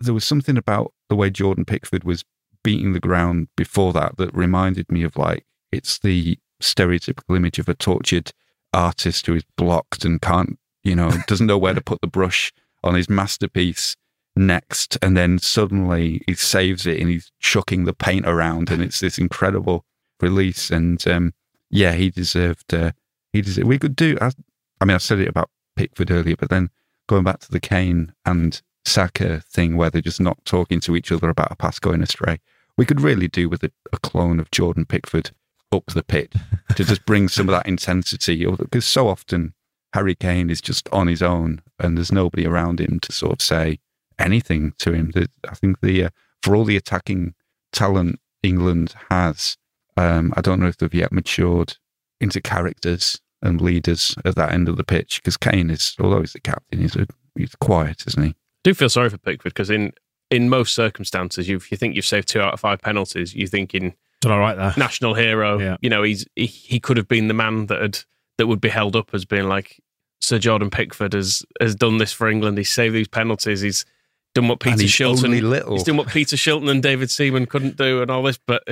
[0.00, 2.24] there was something about the way Jordan Pickford was
[2.62, 7.68] beating the ground before that that reminded me of like it's the stereotypical image of
[7.68, 8.32] a tortured
[8.72, 12.52] artist who is blocked and can't, you know, doesn't know where to put the brush
[12.84, 13.96] on his masterpiece
[14.36, 19.00] next, and then suddenly he saves it and he's chucking the paint around, and it's
[19.00, 19.84] this incredible
[20.20, 20.70] release.
[20.70, 21.32] And um,
[21.70, 22.72] yeah, he deserved.
[22.72, 22.92] Uh,
[23.32, 23.68] he deserved.
[23.68, 24.16] We could do.
[24.20, 24.30] I,
[24.80, 26.70] I mean, I said it about Pickford earlier, but then
[27.08, 31.12] going back to the Kane and Saka thing where they're just not talking to each
[31.12, 32.38] other about a pass going astray.
[32.76, 35.30] We could really do with a, a clone of Jordan Pickford
[35.72, 36.32] up the pit
[36.76, 38.46] to just bring some of that intensity.
[38.46, 39.54] Because so often
[39.92, 43.42] Harry Kane is just on his own and there's nobody around him to sort of
[43.42, 43.78] say
[44.18, 45.12] anything to him.
[45.48, 46.10] I think the uh,
[46.42, 47.34] for all the attacking
[47.72, 49.56] talent England has,
[49.98, 51.76] um, I don't know if they've yet matured
[52.20, 55.20] into characters and leaders at that end of the pitch.
[55.22, 57.06] Because Kane is, although he's the captain, he's a,
[57.36, 58.30] he's quiet, isn't he?
[58.30, 58.34] I
[58.64, 59.92] do feel sorry for Pickford because in
[60.30, 63.48] in most circumstances, you if you think you've saved two out of five penalties, you're
[63.48, 64.74] thinking Done all right there.
[64.76, 65.58] national hero.
[65.58, 65.76] Yeah.
[65.80, 67.98] You know, he's he, he could have been the man that had
[68.38, 69.80] that would be held up as being like
[70.20, 72.58] Sir Jordan Pickford has has done this for England.
[72.58, 73.60] He's saved these penalties.
[73.60, 73.84] He's
[74.34, 75.74] done what And Peter he's Shilton only little.
[75.74, 78.38] He's done what Peter Shilton and David Seaman couldn't do, and all this.
[78.44, 78.64] But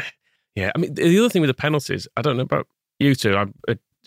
[0.57, 2.67] yeah, I mean, the other thing with the penalties, I don't know about
[2.99, 3.37] you two.
[3.37, 3.55] I'm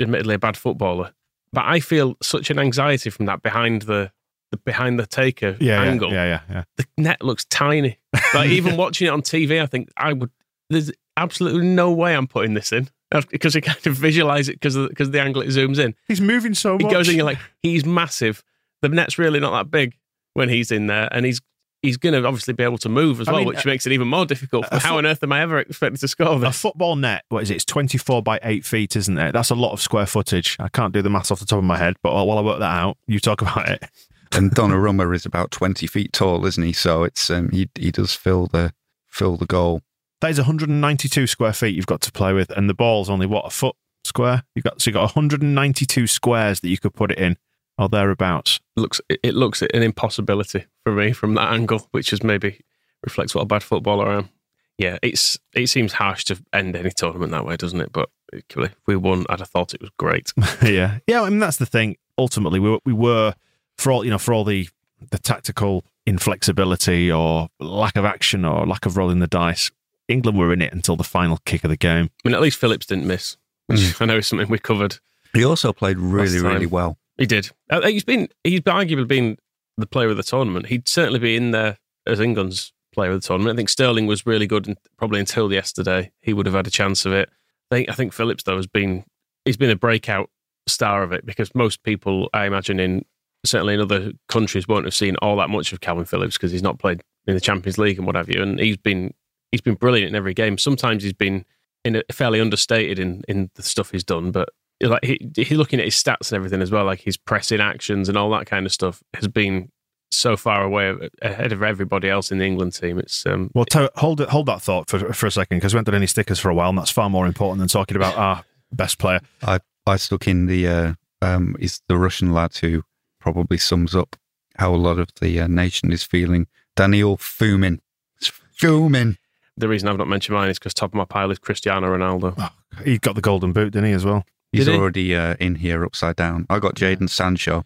[0.02, 1.14] admittedly a bad footballer,
[1.54, 4.12] but I feel such an anxiety from that behind the,
[4.52, 6.64] the behind the taker Yeah, angle yeah, yeah, yeah.
[6.78, 8.00] the net looks tiny.
[8.34, 10.32] Like even watching it on TV, I think I would.
[10.72, 12.90] There's absolutely no way I'm putting this in
[13.32, 15.96] because you kind of visualize it because because the angle it zooms in.
[16.08, 18.44] He's moving so He goes in, you're like, he's massive.
[18.82, 19.98] The net's really not that big
[20.34, 21.42] when he's in there, and he's
[21.82, 23.86] he's going to obviously be able to move as I well, mean, which uh, makes
[23.86, 24.66] it even more difficult.
[24.72, 27.44] a How fo- on earth am I ever expected to score a football net, what
[27.44, 27.56] is it?
[27.56, 29.32] It's 24 by 8 feet, isn't it?
[29.34, 30.58] That's a lot of square footage.
[30.60, 32.60] I can't do the maths off the top of my head, but while I work
[32.60, 33.84] that out, you talk about it.
[34.32, 36.74] and Donnarumma is about twenty feet tall, isn't he?
[36.74, 38.74] So it's um, he he does fill the
[39.08, 39.82] fill the goal.
[40.22, 43.46] That is 192 square feet you've got to play with, and the ball's only, what,
[43.46, 44.44] a foot square?
[44.54, 47.38] You've got, so you've got 192 squares that you could put it in,
[47.78, 48.60] or thereabouts.
[48.76, 52.62] looks it it looks an impossibility for me from that angle, which is maybe
[53.04, 54.30] reflects what a bad footballer I am.
[54.78, 57.92] Yeah, it's it seems harsh to end any tournament that way, doesn't it?
[57.92, 60.32] But if we won, I'd have thought it was great.
[60.64, 61.22] yeah, yeah.
[61.22, 61.98] I mean, that's the thing.
[62.18, 63.34] Ultimately, we were, we were
[63.78, 64.70] for all you know for all the
[65.12, 69.72] the tactical inflexibility or lack of action or lack of rolling the dice.
[70.08, 72.10] England were in it until the final kick of the game.
[72.26, 74.98] I mean, at least Phillips didn't miss, which I know is something we covered.
[75.34, 76.98] He also played really really well.
[77.18, 77.52] He did.
[77.70, 79.38] Uh, He's been he's arguably been
[79.80, 80.68] the player of the tournament.
[80.68, 83.56] He'd certainly be in there as England's player of the tournament.
[83.56, 86.72] I think Sterling was really good, and probably until yesterday, he would have had a
[86.72, 87.30] chance of it.
[87.72, 89.04] I think I think Phillips though has been
[89.46, 90.30] he's been a breakout
[90.68, 93.06] star of it because most people, I imagine, in
[93.46, 96.64] certainly in other countries, won't have seen all that much of Kalvin Phillips because he's
[96.64, 98.42] not played in the Champions League and what have you.
[98.42, 99.14] And he's been
[99.52, 100.58] he's been brilliant in every game.
[100.58, 101.46] Sometimes he's been
[101.86, 104.50] in a, fairly understated in in the stuff he's done, but
[104.82, 108.10] like he, he's looking at his stats and everything as well, like his pressing actions
[108.10, 109.72] and all that kind of stuff has been
[110.12, 112.98] so far away ahead of everybody else in the England team.
[112.98, 115.78] It's um, Well, to, hold it, hold that thought for for a second because we
[115.78, 118.16] haven't done any stickers for a while, and that's far more important than talking about
[118.16, 119.20] our best player.
[119.44, 122.84] I I stuck in the uh, um is the Russian lad who
[123.20, 124.16] probably sums up
[124.58, 126.48] how a lot of the uh, nation is feeling.
[126.76, 127.80] Daniel Fumin.
[128.18, 129.18] It's Fumin.
[129.58, 132.52] the reason I've not mentioned mine is because top of my pile is Cristiano Ronaldo.
[132.86, 134.24] He got the golden boot, didn't he, as well?
[134.52, 134.80] He's Did he?
[134.80, 136.46] already uh, in here upside down.
[136.50, 137.66] I got Jadon Sancho.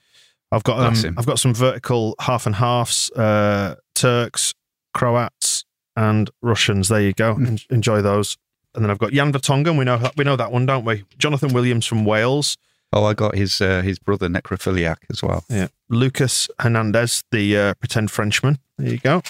[0.52, 1.16] I've got um.
[1.18, 4.54] I've got some vertical half and halves, uh, Turks,
[4.94, 5.66] Croats,
[5.96, 6.90] and Russians.
[6.90, 7.34] There you go.
[7.36, 8.38] En- enjoy those.
[8.76, 9.78] And then I've got Jan Vertonghen.
[9.78, 11.06] We know that, we know that one, don't we?
[11.18, 12.58] Jonathan Williams from Wales.
[12.92, 15.44] Oh, I got his uh, his brother necrophiliac as well.
[15.50, 15.68] Yeah.
[15.90, 18.60] Lucas Hernandez, the uh, pretend Frenchman.
[18.78, 19.22] There you go.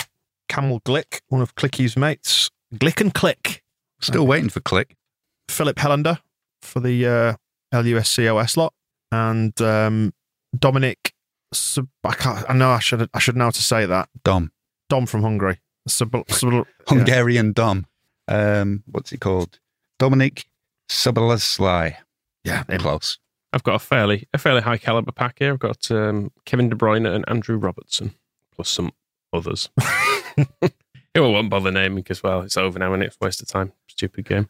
[0.49, 2.49] Kamil Glik, one of Clicky's mates.
[2.75, 3.63] Glick and Click.
[4.01, 4.95] Still waiting for Click.
[5.47, 6.19] Filip Helander
[6.61, 7.33] for the uh,
[7.73, 8.73] LUSCOS lot.
[9.11, 10.13] And um,
[10.57, 11.13] Dominic,
[11.53, 14.09] Sub- I, can't, I know I should I should know how to say that.
[14.23, 14.51] Dom.
[14.89, 15.59] Dom from Hungary.
[15.87, 17.85] Sub- sub- Hungarian Dom.
[18.27, 19.59] Um, what's he called?
[19.99, 20.45] Dominic
[20.89, 21.97] Soboleslai.
[22.43, 22.79] Yeah, him.
[22.79, 23.19] Close.
[23.51, 25.53] I've got a fairly a fairly high caliber pack here.
[25.53, 28.15] I've got um, Kevin De Bruyne and Andrew Robertson,
[28.55, 28.91] plus some
[29.31, 29.69] others.
[31.15, 33.47] Who I won't bother naming because well, it's over now and it's a waste of
[33.47, 33.73] time.
[33.87, 34.49] Stupid game.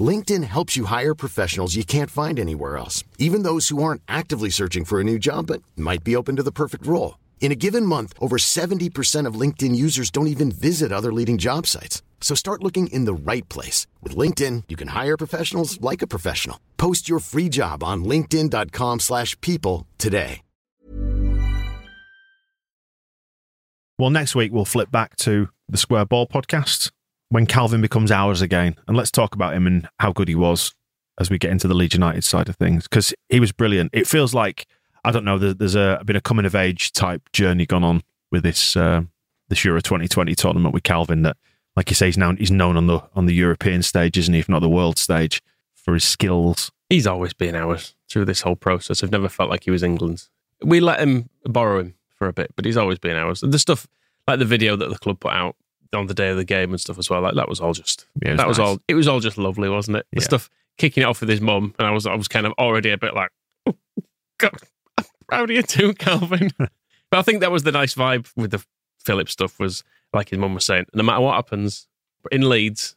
[0.00, 4.50] LinkedIn helps you hire professionals you can't find anywhere else, even those who aren't actively
[4.50, 7.18] searching for a new job but might be open to the perfect role.
[7.40, 11.66] In a given month, over 70% of LinkedIn users don't even visit other leading job
[11.66, 12.02] sites.
[12.20, 13.88] So start looking in the right place.
[14.00, 16.60] With LinkedIn, you can hire professionals like a professional.
[16.76, 20.42] Post your free job on linkedin.com/people slash people today.
[23.98, 26.90] Well, next week we'll flip back to the Square Ball podcast
[27.30, 30.72] when Kalvin becomes ours again, and let's talk about him and how good he was
[31.18, 33.90] as we get into the Leeds United side of things because he was brilliant.
[33.92, 34.66] It feels like
[35.04, 35.38] I don't know.
[35.38, 39.02] there- There's a been a coming of age type journey gone on with this uh,
[39.48, 41.22] this Euro 2020 tournament with Kalvin.
[41.22, 41.36] That,
[41.76, 44.40] like you say, he's now he's known on the on the European stage, isn't he?
[44.40, 45.42] If not the world stage,
[45.74, 46.70] for his skills.
[46.90, 49.02] He's always been ours through this whole process.
[49.04, 50.28] I've never felt like he was England's.
[50.62, 53.40] We let him borrow him for a bit, but he's always been ours.
[53.46, 53.86] The stuff
[54.26, 55.54] like the video that the club put out
[55.94, 57.20] on the day of the game and stuff as well.
[57.20, 58.78] Like that was all just Yeah, was that was all.
[58.88, 60.06] It was all just lovely, wasn't it?
[60.12, 60.24] The Yeah.
[60.24, 62.90] stuff kicking it off with his mum, and I was I was kind of already
[62.90, 63.30] a bit like,
[63.66, 63.74] "Oh,
[64.38, 64.52] God,
[64.98, 66.50] I'm proud of you too, Kalvin.
[66.58, 66.70] but
[67.18, 68.64] I think that was the nice vibe with the
[69.04, 69.58] Philip stuff.
[69.58, 71.86] Was like his mum was saying, no matter what happens
[72.32, 72.96] in Leeds,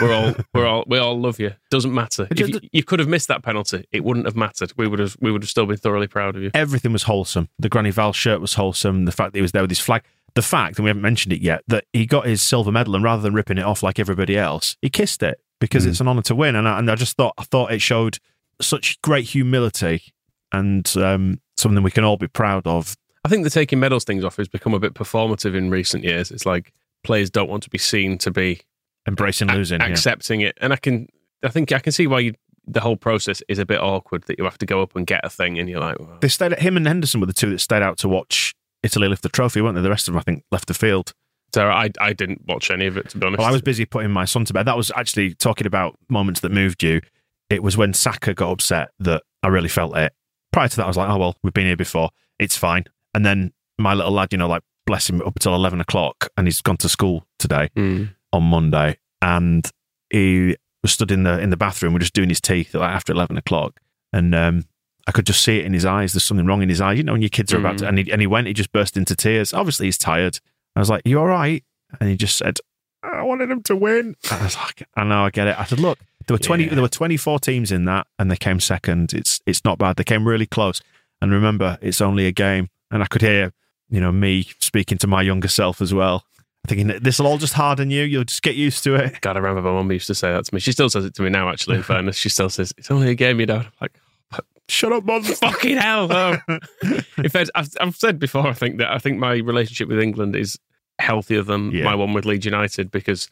[0.00, 1.54] we're all we're all we all love you.
[1.70, 2.26] Doesn't matter.
[2.34, 4.72] You, you could have missed that penalty, it wouldn't have mattered.
[4.76, 6.50] We would have we would have still been thoroughly proud of you.
[6.54, 7.48] everything was wholesome.
[7.58, 9.04] The Granny Val shirt was wholesome.
[9.04, 10.02] The fact that he was there with his flag.
[10.38, 13.02] The fact, and we haven't mentioned it yet, that he got his silver medal and
[13.02, 15.88] rather than ripping it off like everybody else, he kissed it because Mm.
[15.88, 16.54] it's an honour to win.
[16.54, 18.18] And I, and I just thought I thought it showed
[18.60, 20.02] such great humility
[20.52, 22.96] and um, something we can all be proud of.
[23.24, 26.30] I think the taking medals things off has become a bit performative in recent years.
[26.30, 26.72] It's like
[27.02, 28.60] players don't want to be seen to be
[29.08, 29.80] Embracing a- losing.
[29.80, 29.88] yeah.
[29.88, 31.08] accepting it, and I can
[31.42, 32.34] I think I can see why you,
[32.66, 35.22] the whole process is a bit awkward that you have to go up and get
[35.24, 36.56] a thing, and you're like, well, They stayed.
[36.60, 39.60] Him and Henderson were the two that stayed out to watch Italy lift the trophy,
[39.60, 39.82] weren't they?
[39.82, 41.12] The rest of them, I think, left the field.
[41.54, 43.38] so I I didn't watch any of it to be honest.
[43.38, 44.66] Well, I was busy putting my son to bed.
[44.66, 47.00] That was actually talking about moments that moved you.
[47.50, 50.12] It was when Saka got upset that I really felt it.
[50.52, 52.10] Prior to that, I was like, oh, well, we've been here before.
[52.38, 52.84] It's fine.
[53.14, 56.46] And then my little lad, you know, like, bless him, up until 11 o'clock, and
[56.46, 58.14] he's gone to school today Mm.
[58.32, 58.98] on Monday.
[59.22, 59.70] And
[60.10, 63.12] he was stood in the in the bathroom, we're just doing his teeth like, after
[63.12, 63.80] 11 o'clock.
[64.12, 64.64] And um,
[65.08, 66.12] I could just see it in his eyes.
[66.12, 66.98] There's something wrong in his eyes.
[66.98, 67.88] You know, when your kids are about to, Mm.
[67.88, 69.52] and he, and he went, he just burst into tears.
[69.54, 70.38] Obviously, he's tired.
[70.76, 71.64] I was like, you all right?
[71.98, 72.58] And he just said,
[73.02, 74.14] I wanted him to win.
[74.30, 75.58] I was like, I know, I get it.
[75.58, 76.64] I said, look, There were twenty.
[76.64, 76.74] Yeah.
[76.74, 79.14] There were twenty four teams in that, and they came second.
[79.14, 79.96] It's it's not bad.
[79.96, 80.80] They came really close.
[81.22, 82.68] And remember, it's only a game.
[82.90, 83.52] And I could hear,
[83.88, 86.24] you know, me speaking to my younger self as well,
[86.66, 88.02] thinking this will all just harden you.
[88.04, 89.20] You'll just get used to it.
[89.22, 90.60] God, I remember my mum used to say that to me.
[90.60, 92.16] She still says it to me now, actually, in fairness.
[92.16, 93.58] She still says, it's only a game, you know.
[93.60, 93.92] I'm like,
[94.68, 95.22] Shut up, mum.
[95.22, 96.08] fucking hell.
[96.08, 96.38] though.
[97.16, 100.36] in fact, I've, I've said before, I think that I think my relationship with England
[100.36, 100.58] is
[100.98, 101.84] healthier than Yeah.
[101.84, 103.28] my one with Leeds United because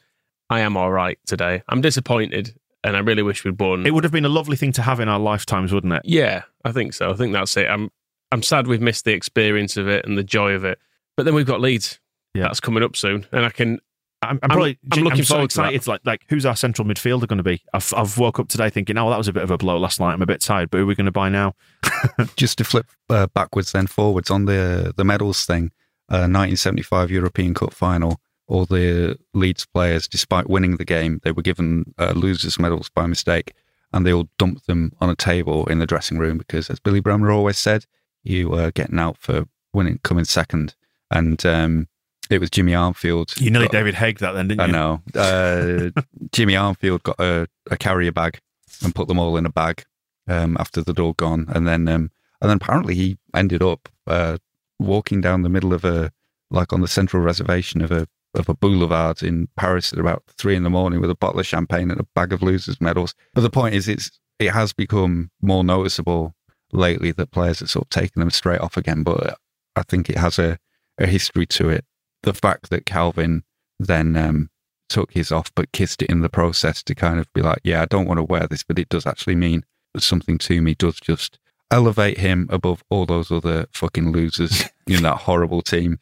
[0.51, 1.63] I am all right today.
[1.69, 3.85] I'm disappointed and I really wish we'd won.
[3.87, 6.03] It would have been a lovely thing to have in our lifetimes, wouldn't it?
[6.05, 7.11] yeah, I think so.
[7.11, 7.67] I think that's it.
[7.69, 7.91] I'm
[8.33, 10.79] I'm sad we've missed the experience of it and the joy of it.
[11.17, 12.01] But then we've got Leeds.
[12.35, 12.45] Yeah.
[12.45, 13.27] That's coming up soon.
[13.33, 13.79] And I can
[14.27, 14.79] I'm, I'm I'm- probably.
[14.93, 15.63] I'm looking so forward to that.
[15.63, 15.77] excited.
[15.77, 17.63] It's like, like, who's our central midfielder going to be?
[17.73, 20.01] I've, I've woke up today thinking, oh, that was a bit of a blow last
[20.01, 20.13] night.
[20.13, 21.55] I'm a bit tired, but who are we going to buy now?
[22.37, 25.71] Just to flip uh, backwards then forwards on the the medals thing,
[26.11, 28.21] uh, 1975 European Cup final.
[28.49, 33.07] All the Leeds players, despite winning the game, they were given uh, losers' medals by
[33.07, 33.53] mistake,
[33.93, 37.01] and they all dumped them on a table in the dressing room because, as Billy
[37.01, 37.87] Bremner always said,
[38.23, 40.77] you were getting out for winning, coming second.
[41.11, 41.89] And um,
[42.31, 43.41] it was Jimmy Armfield.
[43.41, 44.67] You nearly got- David Haig that then, didn't you?
[44.67, 45.03] I know.
[45.15, 45.91] Uh,
[46.33, 48.41] Jimmy Armfield got a, a carrier bag
[48.83, 49.85] and put them all in a bag
[50.29, 52.11] um, after they'd all gone, and then um,
[52.41, 54.39] and then apparently he ended up uh,
[54.79, 56.13] walking down the middle of a
[56.51, 60.55] like on the central reservation of a of a boulevard in Paris at about three
[60.57, 63.15] in the morning with a bottle of champagne and a bag of losers medals.
[63.35, 66.35] But the point is, it's it has become more noticeable
[66.73, 69.03] lately that players are sort of taking them straight off again.
[69.05, 69.39] But
[69.77, 70.59] I think it has a,
[70.99, 71.85] a history to it.
[72.27, 73.43] The fact that Kalvin
[73.79, 74.51] then um,
[74.89, 77.83] took his off but kissed it in the process to kind of be like, yeah,
[77.83, 79.65] I don't want to wear this, but it does actually mean
[79.97, 81.39] something to me, does just
[81.71, 86.01] elevate him above all those other fucking losers in that horrible team.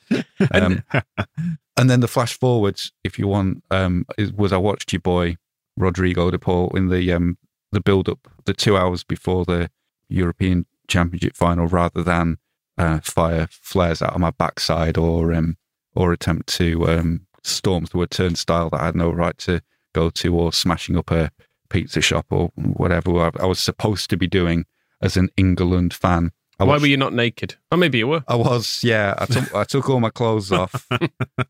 [0.51, 0.83] Um,
[1.77, 5.37] and then the flash forwards, if you want, um, was I watched your boy
[5.77, 7.37] Rodrigo de Paul in the um,
[7.73, 9.71] the build up, the two hours before the
[10.09, 12.39] European Championship final, rather than
[12.79, 15.57] uh, fire flares out of my backside or um,
[15.95, 19.61] or attempt to um, storm through a turnstile that I had no right to
[19.93, 21.31] go to, or smashing up a
[21.71, 24.65] pizza shop or whatever I, I was supposed to be doing
[25.01, 26.33] as an England fan.
[26.59, 27.57] I why watched- were you not naked?
[27.73, 28.23] Or maybe you were.
[28.29, 29.15] I was, yeah.
[29.19, 30.87] I took I took all my clothes off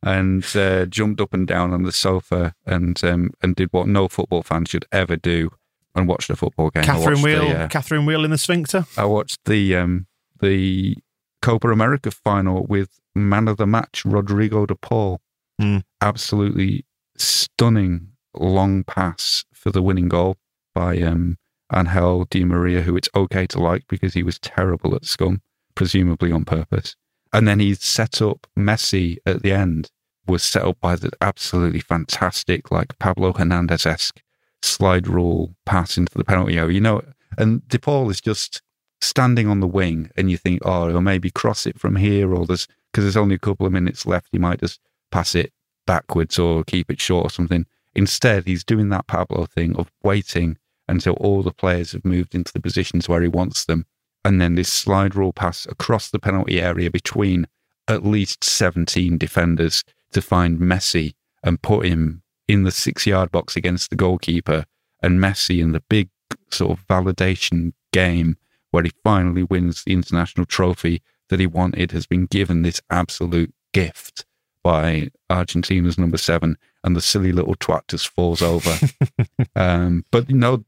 [0.03, 4.09] and uh, jumped up and down on the sofa and um, and did what no
[4.09, 5.51] football fan should ever do
[5.95, 6.85] and watched a football game.
[6.85, 8.87] Catherine Wheel, the, uh, Catherine Wheel in the sphincter.
[8.97, 10.07] I watched the um,
[10.41, 10.97] the
[11.43, 15.21] Copa America final with man of the match Rodrigo de Paul.
[15.61, 15.79] Hmm.
[16.01, 16.85] Absolutely
[17.17, 20.37] stunning long pass for the winning goal
[20.75, 21.39] by um,
[21.75, 25.41] Angel Di Maria, who it's okay to like because he was terrible at scum,
[25.75, 26.97] presumably on purpose.
[27.33, 29.91] And then he set up Messi at the end,
[30.27, 34.23] was set up by the absolutely fantastic, like Pablo Hernandez esque
[34.63, 36.75] slide rule pass into the penalty area.
[36.75, 37.03] You know,
[37.37, 38.63] and DePaul is just
[39.01, 42.47] standing on the wing, and you think, oh, he'll maybe cross it from here, or
[42.47, 44.79] there's because there's only a couple of minutes left, he might just
[45.11, 45.53] pass it
[45.85, 47.67] backwards or keep it short or something.
[47.97, 52.53] Instead, he's doing that Pablo thing of waiting until all the players have moved into
[52.53, 53.85] the positions where he wants them.
[54.25, 57.49] And then this slide rule pass across the penalty area between
[57.89, 59.83] at least 17 defenders
[60.13, 64.67] to find Messi and put him in the six yard box against the goalkeeper.
[65.03, 66.11] And Messi in the big
[66.53, 68.37] sort of validation game
[68.71, 73.53] where he finally wins the international trophy that he wanted has been given this absolute
[73.73, 74.25] gift
[74.63, 78.75] by Argentina's number seven, and the silly little twat just falls over.
[79.57, 80.65] um, but you know,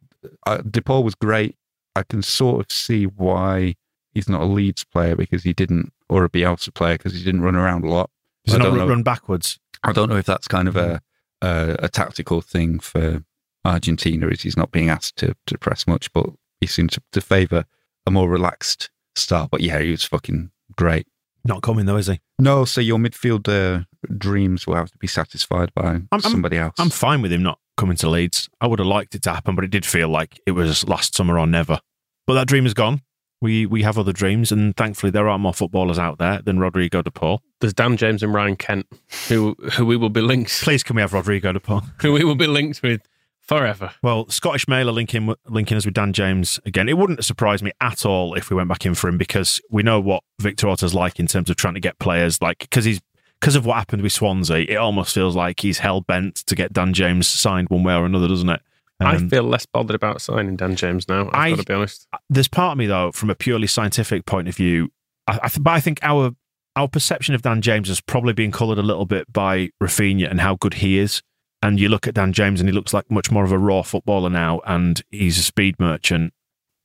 [0.47, 1.57] uh, DePaul was great.
[1.95, 3.75] I can sort of see why
[4.13, 7.43] he's not a Leeds player because he didn't, or a Bielsa player because he didn't
[7.43, 8.11] run around a lot.
[8.45, 8.89] Does it not run, know.
[8.89, 9.59] run backwards?
[9.83, 11.01] I don't know if that's kind of a
[11.43, 13.25] a, a tactical thing for
[13.65, 16.27] Argentina, is he's not being asked to, to press much, but
[16.61, 17.65] he seems to, to favour
[18.07, 19.49] a more relaxed style.
[19.51, 21.07] But yeah, he was fucking great.
[21.45, 22.21] Not coming though, is he?
[22.39, 23.87] No, so your midfielder
[24.19, 26.75] dreams will have to be satisfied by I'm- I'm- somebody else.
[26.79, 28.49] I'm fine with him not coming to Leeds.
[28.61, 31.15] I would have liked it to happen, but it did feel like it was last
[31.15, 31.81] summer or never.
[32.27, 33.03] But that dream is gone.
[33.43, 37.03] We we have other dreams, and thankfully there are more footballers out there than Rodrigo
[37.03, 37.43] de Paul.
[37.61, 38.87] There's Dan James and Ryan Kent,
[39.29, 41.83] who who we will be linked, Please, can we have Rodrigo de Paul?
[42.01, 43.03] who we will be linked with
[43.47, 43.93] forever.
[44.03, 46.89] Well, Scottish Mail are linking linking us with Dan James again.
[46.89, 49.83] It wouldn't surprise me at all if we went back in for him because we
[49.83, 52.41] know what Victor Orta's like in terms of trying to get players.
[52.43, 53.01] Like because he's
[53.41, 56.73] because of what happened with Swansea, it almost feels like he's hell bent to get
[56.73, 58.61] Dan James signed one way or another, doesn't it?
[58.99, 61.29] I Um, feel less bothered about signing Dan James now.
[61.29, 62.07] I've I- got to be honest.
[62.31, 64.91] there's part of me though, from a purely scientific point of view,
[65.27, 66.31] I, I th- but I think our
[66.77, 70.41] our perception of Dan James has probably been coloured a little bit by Raphinha and
[70.41, 71.23] how good he is.
[71.63, 73.83] And you look at Dan James, and he looks like much more of a raw
[73.83, 76.33] footballer now, and he's a speed merchant,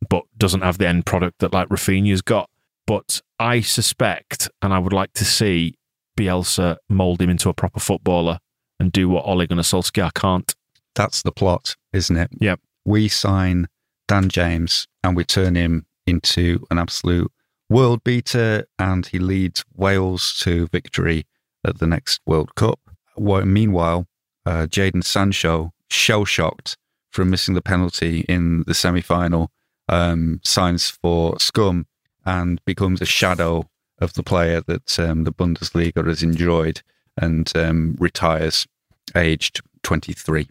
[0.10, 2.50] but doesn't have the end product that like Raphinha's got.
[2.88, 5.76] But I suspect, and I would like to see
[6.18, 8.40] Bielsa mould him into a proper footballer
[8.80, 10.54] and do what Ole Gunnar Solskjaer can't.
[10.96, 12.30] That's the plot, isn't it?
[12.40, 12.60] Yep.
[12.84, 13.68] We sign
[14.08, 17.32] Dan James and we turn him into an absolute
[17.70, 21.26] world beater, and he leads Wales to victory
[21.66, 22.80] at the next World Cup.
[23.16, 24.08] Well, meanwhile,
[24.46, 26.78] uh, Jadon Sancho, shell shocked
[27.12, 29.52] from missing the penalty in the semi final,
[29.90, 31.86] um, signs for Scum
[32.26, 33.70] and becomes a shadow
[34.00, 36.82] of the player that um, the Bundesliga has enjoyed
[37.18, 38.66] and um, retires
[39.16, 40.48] aged 23.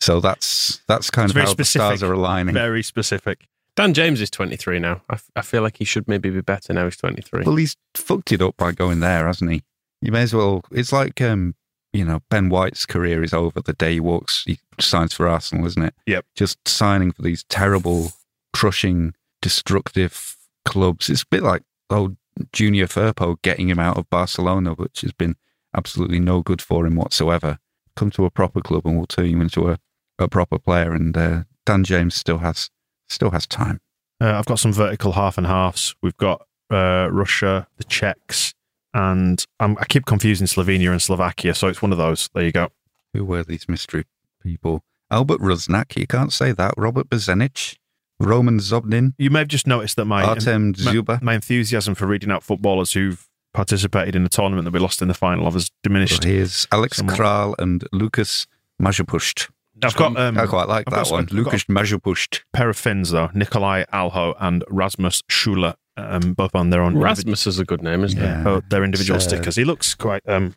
[0.00, 1.56] so that's that's kind It's of how specific.
[1.56, 2.54] the stars are aligning.
[2.54, 3.46] Very specific.
[3.76, 5.02] Dan James is 23 now.
[5.10, 7.42] I, f- I feel like he should maybe be better now he's 23.
[7.44, 9.62] Well, he's fucked it up by going there, hasn't he?
[10.00, 10.62] You may as well.
[10.70, 11.56] It's like, um,
[11.94, 15.64] you know, Ben White's career is over the day he walks, he signs for Arsenal,
[15.66, 15.94] isn't it?
[16.06, 16.26] Yep.
[16.34, 18.10] Just signing for these terrible,
[18.52, 21.08] crushing, destructive clubs.
[21.08, 22.16] It's a bit like old
[22.52, 25.36] Junior Firpo getting him out of Barcelona, which has been
[25.74, 27.58] absolutely no good for him whatsoever.
[27.94, 29.78] Come to a proper club and we'll turn you into a,
[30.18, 30.92] a proper player.
[30.92, 32.70] And uh, Dan James still has
[33.08, 33.80] still has time.
[34.20, 35.94] Uh, I've got some vertical half and halves.
[36.02, 38.54] We've got uh, Russia, the Czechs,
[38.94, 41.54] and I'm, I keep confusing Slovenia and Slovakia.
[41.54, 42.30] So it's one of those.
[42.34, 42.68] There you go.
[43.12, 44.04] Who were these mystery
[44.42, 44.82] people?
[45.10, 46.72] Albert Rusnak, you can't say that.
[46.78, 47.76] Robert Bezenic,
[48.18, 51.20] Roman Zobnin, You may have just noticed that my Artem Dzyuba.
[51.22, 55.08] my enthusiasm for reading out footballers who've participated in the tournament that we lost in
[55.08, 56.24] the final of has diminished.
[56.24, 57.16] Here's Alex Somewhat.
[57.18, 58.46] Kral and Lucas
[58.82, 59.50] Majapusht.
[59.82, 61.28] I've got um, I quite like I've that got one.
[61.30, 62.40] Lucas Majapusht.
[62.52, 66.96] pair of Finns though, Nikolai Alho and Rasmus Schuler, um, both on their own.
[66.98, 68.40] Rasmus is a good name, isn't Yeah.
[68.40, 68.46] it?
[68.46, 69.56] oh, their individual It's, uh, stickers.
[69.56, 70.22] He looks quite.
[70.28, 70.54] Um,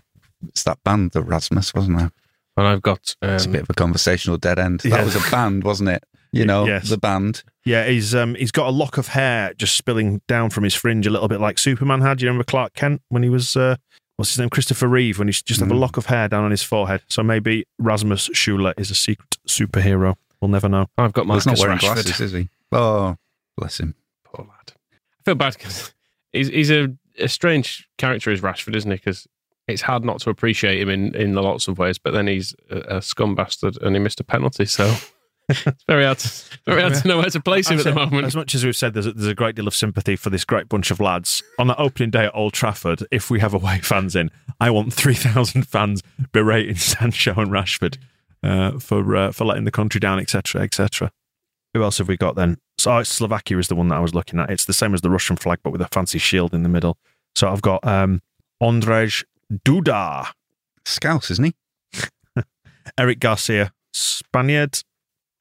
[0.50, 2.12] It's that band, the Rasmus, wasn't it?
[2.58, 4.84] And I've got It's a um, bit of a conversational dead end.
[4.84, 4.98] Yeah.
[4.98, 6.04] That was a band, wasn't it?
[6.32, 6.90] You know, Yes.
[6.90, 7.44] the band.
[7.66, 11.08] yeah, he's um, he's got a lock of hair just spilling down from his fringe,
[11.08, 12.22] a little bit like Superman had.
[12.22, 13.78] You remember Clark Kent when he was uh,
[14.18, 15.80] what's his name, Christopher Reeve, when he just had a Mm.
[15.80, 17.02] lock of hair down on his forehead.
[17.08, 20.16] So maybe Rasmus Schuler is a secret superhero.
[20.42, 20.88] We'll never know.
[20.98, 22.04] I've got Well, he's Marcus not wearing Rashford.
[22.04, 22.50] glasses, is he?
[22.72, 23.16] Oh,
[23.58, 23.96] bless him.
[24.26, 24.74] Poor lad.
[25.28, 25.94] Feel bad because
[26.32, 26.88] he's, he's a,
[27.20, 28.96] a strange character, is Rashford, isn't he?
[28.96, 29.28] Because
[29.68, 32.96] it's hard not to appreciate him in, in lots of ways, but then he's a,
[32.96, 34.64] a scum bastard and he missed a penalty.
[34.64, 34.96] So
[35.50, 38.00] it's very hard to, very hard to know where to place him I've at the
[38.06, 38.26] moment.
[38.26, 40.46] As much as we've said, there's a, there's a great deal of sympathy for this
[40.46, 41.44] great bunch of lads.
[41.60, 44.94] On that opening day at Old Trafford, if we have away fans in, I want
[44.94, 47.98] 3,000 fans berating Sancho and Rashford
[48.44, 51.12] uh, for uh, for letting the country down, etc., etc.
[51.78, 52.58] Who else have we got then?
[52.80, 54.50] So oh, Slovakia is the one that I was looking at.
[54.50, 56.98] It's the same as the Russian flag, but with a fancy shield in the middle.
[57.36, 58.24] So I've got um,
[58.64, 59.24] Andrzej
[59.64, 60.26] Duda,
[60.86, 61.54] Scouse, isn't
[61.94, 62.02] he?
[62.98, 64.82] Eric Garcia, Spaniard,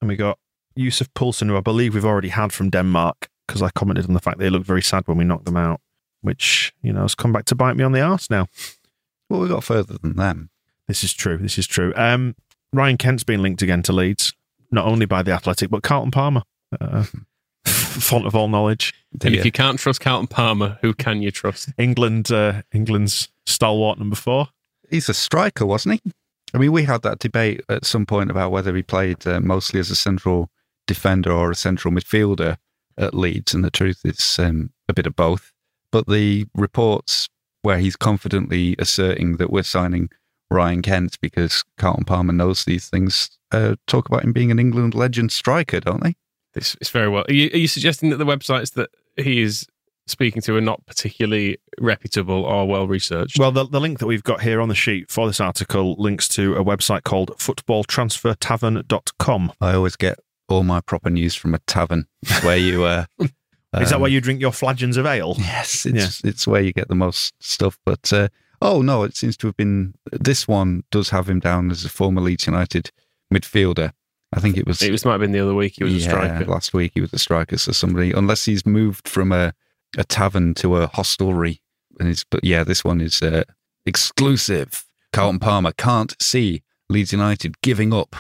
[0.03, 0.39] and we got
[0.75, 4.21] Yusuf Poulsen, who I believe we've already had from Denmark because I commented on the
[4.21, 5.81] fact they looked very sad when we knocked them out,
[6.21, 8.47] which you know has come back to bite me on the arse now.
[9.31, 10.51] Well, we got further than them.
[10.87, 11.39] This is true.
[11.39, 11.95] This is true.
[11.97, 12.37] Um,
[12.75, 14.35] Ryan Kent's been linked again to Leeds,
[14.77, 16.43] not only by the Athletic but Carlton Palmer,
[16.81, 17.05] uh,
[17.67, 18.95] font of all knowledge.
[19.13, 21.71] and The, if you can't trust Carlton Palmer, who can you trust?
[21.79, 24.49] England, uh, England's stalwart number four.
[24.89, 26.13] he's a striker, wasn't he?
[26.55, 29.81] I mean, we had that debate at some point about whether he played uh, mostly
[29.81, 30.49] as a central
[30.87, 32.57] defender or a central midfielder
[32.97, 35.53] at Leeds, and the truth is um, a bit of both.
[35.91, 37.29] But the reports
[37.63, 40.09] where he's confidently asserting that we're signing
[40.51, 44.95] Ryan Kent because Carlton Palmer knows these things uh, talk about him being an England
[44.95, 46.15] legend striker, don't they?
[46.55, 47.25] It's, it's very well.
[47.29, 49.67] Are you, are you suggesting that the websites that he is
[50.07, 53.39] speaking to are not particularly reputable or well researched?
[53.39, 56.29] Well, the, the link that we've got here on the sheet for this article links
[56.29, 59.53] to a website called footballtransfertavern.com.
[59.61, 60.19] I always get
[60.49, 62.07] all my proper news from a tavern
[62.43, 62.85] where you.
[62.85, 63.05] Uh,
[63.81, 65.35] Is that um, where you drink your flagons of ale?
[65.39, 67.79] Yes, it's it's where you get the most stuff.
[67.85, 68.29] But uh,
[68.61, 71.89] oh no, it seems to have been this one does have him down as a
[71.89, 72.91] former Leeds United
[73.33, 73.93] midfielder.
[74.33, 75.75] I think it was it was might have been the other week.
[75.77, 76.45] He was yeah, a striker.
[76.47, 76.93] last week.
[76.95, 79.55] He was a striker, so somebody unless he's moved from a
[79.97, 81.61] a tavern to a hostelry.
[81.99, 83.45] And it's but yeah, this one is uh,
[83.85, 84.85] exclusive.
[85.13, 88.17] Carlton Palmer can't see Leeds United giving up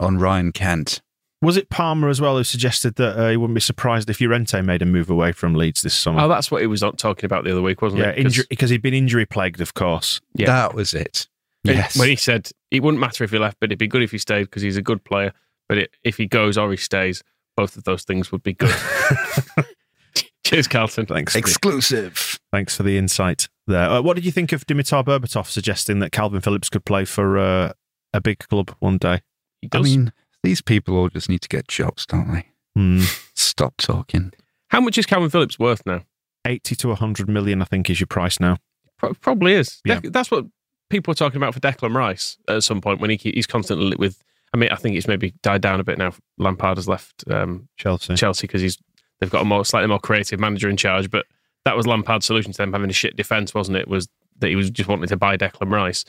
[0.00, 1.00] on Ryan Kent.
[1.42, 4.60] Was it Palmer as well who suggested that uh, he wouldn't be surprised if Llorente
[4.60, 6.20] made a move away from Leeds this summer?
[6.20, 8.04] Oh, that's what he was talking about the other week, wasn't it?
[8.04, 8.16] yeah, it?
[8.16, 10.20] 'Cause- injury, because he'd been injury plagued, of course.
[10.34, 10.46] Yeah.
[10.46, 11.28] That was it.
[11.64, 11.98] It- Yes.
[11.98, 14.18] When he said it wouldn't matter if he left, but it'd be good if he
[14.18, 15.32] stayed because he's a good player.
[15.68, 17.22] But it, if he goes or he stays,
[17.56, 18.74] both of those things would be good.
[20.44, 21.06] Cheers, Carlton.
[21.06, 21.32] Thanks.
[21.32, 22.38] For the, Exclusive.
[22.52, 23.88] thanks for the insight there.
[23.88, 27.38] Uh, what did you think of Dimitar Berbatov suggesting that Kalvin Phillips could play for
[27.38, 27.72] uh,
[28.12, 29.20] a big club one day.
[29.62, 30.12] He I mean,
[30.42, 32.46] these people all just need to get jobs, don't they?
[32.74, 33.02] Hmm.
[33.34, 34.32] Stop talking.
[34.68, 36.02] How much is Kalvin Phillips worth now?
[36.46, 38.56] 80 to 100 million, I think, is your price now.
[38.98, 39.80] Pro- probably is.
[39.84, 40.00] Yeah.
[40.00, 40.46] Dec- that's what
[40.88, 44.22] people are talking about for Declan Rice at some point when he he's constantly with.
[44.52, 46.12] I mean, I think it's maybe died down a bit now.
[46.38, 48.14] Lampard has left um, Chelsea.
[48.16, 48.78] Chelsea because he's
[49.20, 51.10] they've got a more slightly more creative manager in charge.
[51.10, 51.26] But
[51.64, 53.86] that was Lampard's solution to them having a shit defense, wasn't it?
[53.88, 56.04] Was that he was just wanting to buy Declan Rice?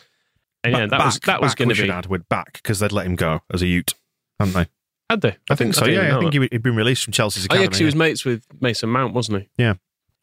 [0.64, 1.82] And yeah, Ba- that was back- that was going to be.
[1.82, 3.94] should add with back because they'd let him go as a Ute,
[4.48, 4.68] hadn't they?
[5.10, 5.36] Had they?
[5.50, 5.86] I think so.
[5.86, 6.42] didn't Yeah, I think that.
[6.44, 7.68] he, he'd been released from Chelsea's Oh yeah, academy.
[7.68, 9.50] because he was mates with Mason Mount, wasn't he?
[9.58, 9.74] Yeah.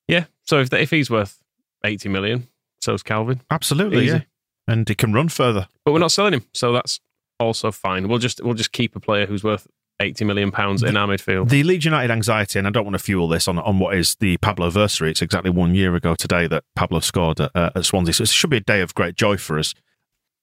[0.06, 0.24] Yeah.
[0.44, 1.42] So if if he's worth
[1.84, 2.48] eighty million,
[2.80, 3.42] so's Calvin.
[3.50, 4.14] absolutely, Easy.
[4.16, 4.20] yeah,
[4.66, 5.68] and he can run further.
[5.84, 7.00] But we're not selling him, so that's
[7.38, 8.08] also fine.
[8.08, 9.66] We'll just we'll just keep a player who's worth
[10.00, 11.50] eighty million pounds in our midfield.
[11.50, 14.14] The Leeds United anxiety, and I don't want to fuel this on, on what is
[14.20, 15.10] the Pablo anniversary.
[15.10, 18.14] It's exactly one year ago today that Pablo scored at, uh, at Swansea.
[18.14, 19.74] So it should be a day of great joy for us.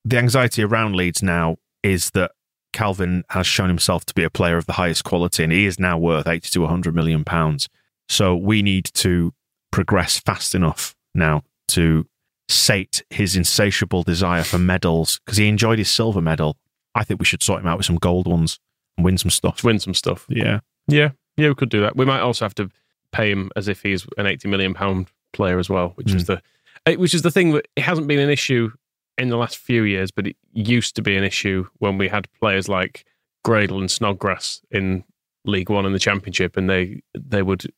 [0.03, 2.31] The anxiety around Leeds now is that
[2.75, 5.79] Kalvin has shown himself to be a player of the highest quality, and he is
[5.79, 7.69] now worth 80 to 100 million pounds.
[8.09, 9.33] So we need to
[9.71, 12.05] progress fast enough now to
[12.49, 16.57] sate his insatiable desire for medals because he enjoyed his silver medal.
[16.93, 18.59] I think we should sort him out with some gold ones
[18.97, 19.63] and win some stuff.
[19.63, 20.25] Win some stuff.
[20.29, 20.59] Yeah.
[20.87, 21.95] Yeah, yeah, we could do that.
[21.95, 22.69] We might also have to
[23.11, 26.41] pay him as if he's an eighty million pound player as well, which is the
[26.85, 28.71] eh, which is the thing that it hasn't been an issue
[29.17, 32.27] in the last few years, but it used to be an issue when we had
[32.39, 33.05] players like
[33.45, 35.03] Gradel and Snodgrass in
[35.45, 37.71] League One and the Championship, and they they would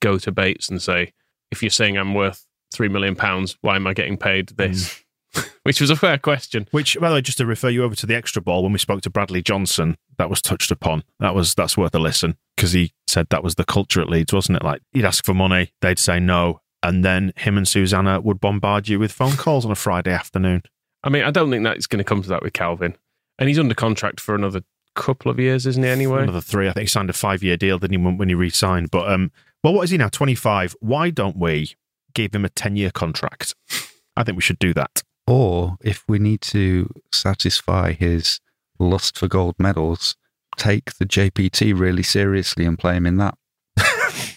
[0.00, 1.12] go to Bates and say,
[1.50, 4.56] "If you're saying I'm worth three million pounds, why am I getting paid mm.
[4.56, 5.04] this?"
[5.62, 6.66] which was a fair question.
[6.70, 8.78] Which, by the way, just to refer you over to the extra ball, when we
[8.78, 11.04] spoke to Bradley Johnson, that was touched upon.
[11.20, 14.32] That was that's worth a listen because he said that was the culture at Leeds,
[14.32, 14.64] wasn't it?
[14.64, 18.88] Like he'd ask for money, they'd say no, and then him and Susanna would bombard
[18.88, 20.62] you with phone calls on a Friday afternoon.
[21.02, 22.94] I mean, I don't think that's going to come to that with Kalvin,
[23.38, 24.62] and he's under contract for another
[24.94, 25.88] couple of years, isn't he?
[25.88, 26.68] Anyway, Another three.
[26.68, 28.90] I think he signed a five-year deal, didn't he, when when he re-signed?
[28.90, 29.30] But um,
[29.64, 30.08] well, what is he now?
[30.08, 30.76] Twenty-five.
[30.80, 31.74] Why don't we
[32.14, 33.54] give him a ten-year contract?
[34.16, 35.02] I think we should do that.
[35.26, 38.40] Or if we need to satisfy his
[38.78, 40.16] lust for gold medals,
[40.56, 43.36] take the JPT really seriously and play him in that.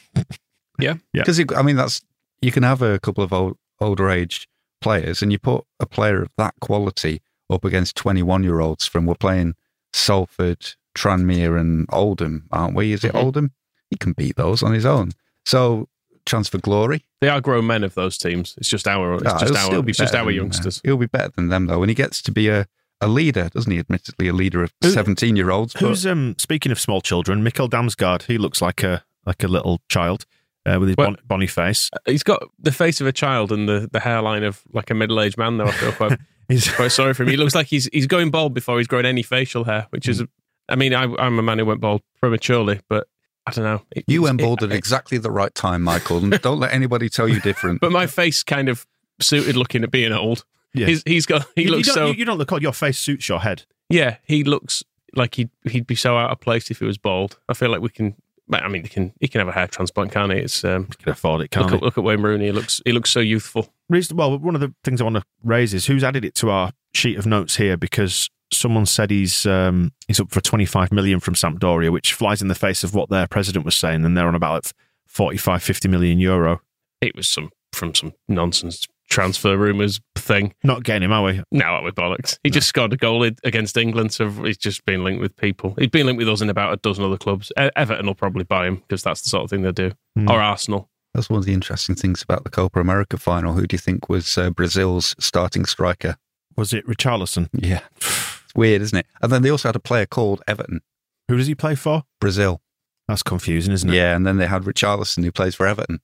[0.80, 0.95] Yeah.
[1.14, 1.24] Yeah.
[1.24, 2.01] Because I mean, that's
[2.41, 4.47] you can have a couple of old, older age
[4.84, 9.56] players, and you put a player of that quality up against twenty-one-year-olds from we're playing
[9.94, 12.92] Salford, Tranmere, and Oldham, aren't we?
[12.94, 13.24] Is it Mhm.
[13.24, 13.52] Oldham?
[13.90, 15.12] He can beat those on his own.
[15.46, 15.88] So
[16.26, 17.04] chance for glory.
[17.22, 18.54] they are grown men of those teams.
[18.58, 20.82] It's just our, it's Ah, just our, be it's just our than, uh, youngsters.
[20.84, 22.66] he'll be better than them though, and he gets to be a,
[23.02, 23.80] a leader, doesn't he?
[23.80, 25.76] Admittedly, a leader of Who- seventeen-year-olds.
[25.80, 27.44] Who's um speaking of small children?
[27.44, 28.24] Mikkel Damsgaard.
[28.24, 30.26] He looks like a like a little child
[30.66, 31.89] uh, with his Well- bon- bonny face.
[32.05, 35.20] He's got the face of a child and the, the hairline of like a middle
[35.22, 35.57] aged man.
[35.57, 37.30] Though I feel quite, He's quite sorry for him.
[37.30, 40.11] He looks like he's he's going bald before he's grown any facial hair, which Hmm.
[40.11, 40.24] is.
[40.70, 43.07] I mean, I, I'm a man who went bald prematurely, but
[43.45, 43.82] I don't know.
[43.91, 47.09] It- You went bald it- at exactly the right time, Michael, and don't let anybody
[47.09, 47.82] tell you different.
[47.82, 48.86] but my face kind of
[49.22, 50.45] suited looking at being old.
[50.74, 50.88] Yeah.
[50.88, 52.61] He's he's got he you, you looks don't, so you, you don't look old.
[52.61, 53.64] Your face suits your head.
[53.89, 54.84] yeah he looks
[55.16, 57.38] like he'd he'd be so out of place if he was bald.
[57.47, 58.16] I feel like we can.
[58.52, 60.39] I mean, he can he can have a hair transplant, can't he?
[60.39, 61.78] It's um, You can afford it, can't look, you?
[61.78, 62.46] at, look at Wayne Rooney.
[62.46, 63.70] He looks he looks so youthful.
[63.89, 66.72] Well, one of the things I want to raise is who's added it to our
[66.94, 71.36] sheet of notes here because someone said he's um, he's up for 25 million from
[71.36, 74.36] Sampdoria, which flies in the face of what their president was saying, and they're on
[74.36, 74.72] about
[75.08, 76.62] 45, 50 million euro.
[77.02, 80.53] It was some from some nonsense transfer rumours thing.
[80.64, 81.38] Not getting him, are we?
[81.51, 82.38] No, that was bollocks.
[82.43, 85.76] He just scored a goal against England, so he's just been linked with people.
[85.78, 87.51] He's been linked with us in about a dozen other clubs.
[87.57, 90.30] Everton will probably buy him because that's the sort of thing they do, Hmm.
[90.30, 90.89] or Arsenal.
[91.14, 93.53] That's one of the interesting things about the Copa America final.
[93.53, 96.18] Who do you think was uh, Brazil's starting striker?
[96.57, 97.49] Was it Richarlison?
[97.53, 99.05] Yeah, it's weird, isn't it?
[99.22, 100.82] And then they also had a player called Everton,
[101.28, 102.03] Who does he play for?
[102.20, 102.61] Brazil.
[103.07, 103.95] That's confusing, isn't it?
[103.95, 105.99] Yeah, and then they had Richarlison, who plays for Everton.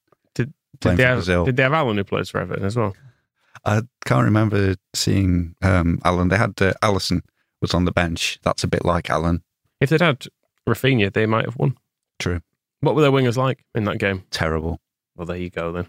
[0.74, 1.46] Did, Playing did, they for have, Brazil.
[1.46, 2.96] did they have Alan who plays for Everton as well?
[3.66, 6.30] I can't remember seeing um, Alan.
[6.30, 7.22] They had uh, Alisson
[7.62, 8.40] was on the bench.
[8.44, 9.44] That's a bit like Alan.
[9.82, 10.26] If they'd had
[10.68, 11.78] Raphinha, they might have won.
[12.20, 12.42] True.
[12.82, 14.24] What were their wingers like in that game?
[14.32, 14.80] Terrible.
[15.16, 15.88] Well, there you go then.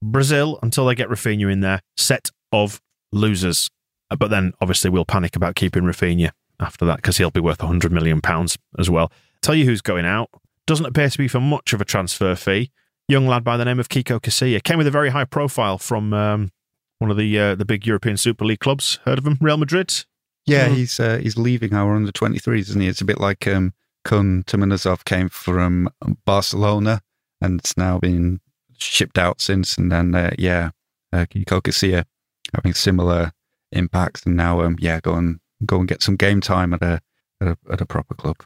[0.00, 3.68] Brazil, until they get Raphinha in there, set of losers.
[4.10, 7.60] Uh, But then obviously we'll panic about keeping Raphinha after that because he'll be worth
[7.60, 9.10] 100 million pounds as well.
[9.42, 10.30] Tell you who's going out.
[10.66, 12.70] Doesn't appear to be for much of a transfer fee.
[13.08, 16.12] Young lad by the name of Kiko Casilla came with a very high profile from
[16.12, 16.50] um,
[16.98, 18.98] one of the uh, the big European Super League clubs.
[19.04, 19.38] Heard of him?
[19.40, 20.04] Real Madrid.
[20.44, 20.74] Yeah, Mhm.
[20.74, 22.86] he's uh, he's leaving our under 23s, isn't he?
[22.88, 23.72] It's a bit like um,
[24.04, 25.88] Kun Temenuzhkov came from
[26.26, 27.00] Barcelona
[27.40, 28.40] and it's now been
[28.76, 29.78] shipped out since.
[29.78, 30.70] And then, uh, yeah,
[31.12, 32.04] uh, Kiko Casilla
[32.54, 33.32] having similar
[33.72, 37.00] impacts, and now, um, yeah, going go and get some game time at a
[37.40, 38.36] at a, at a proper club.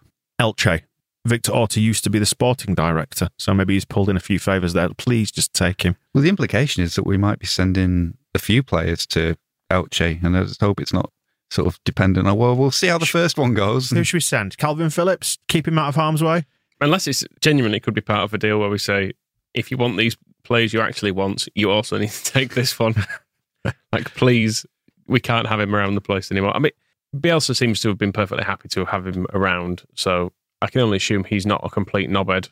[0.40, 0.82] Elche.
[1.24, 4.38] Victor Orta used to be the sporting director, so maybe he's pulled in a few
[4.38, 4.88] favours there.
[4.90, 5.96] Please just take him.
[6.12, 9.36] Well, the implication is that we might be sending a few players to
[9.70, 11.12] Elche, and I just hope it's not
[11.50, 13.90] sort of dependent on, well, we'll see how the first one goes.
[13.90, 14.56] Who should we send?
[14.56, 15.38] Kalvin Phillips?
[15.48, 16.44] Keep him out of harm's way?
[16.80, 19.12] Unless it's genuinely could be part of a deal where we say,
[19.54, 22.94] if you want these players you actually want, you also need to take this one.
[23.92, 24.66] like, please,
[25.06, 26.56] we can't have him around the place anymore.
[26.56, 26.72] I mean,
[27.14, 30.32] Bielsa seems to have been perfectly happy to have him around, so
[30.62, 32.48] I can only assume he's not a complete knobhead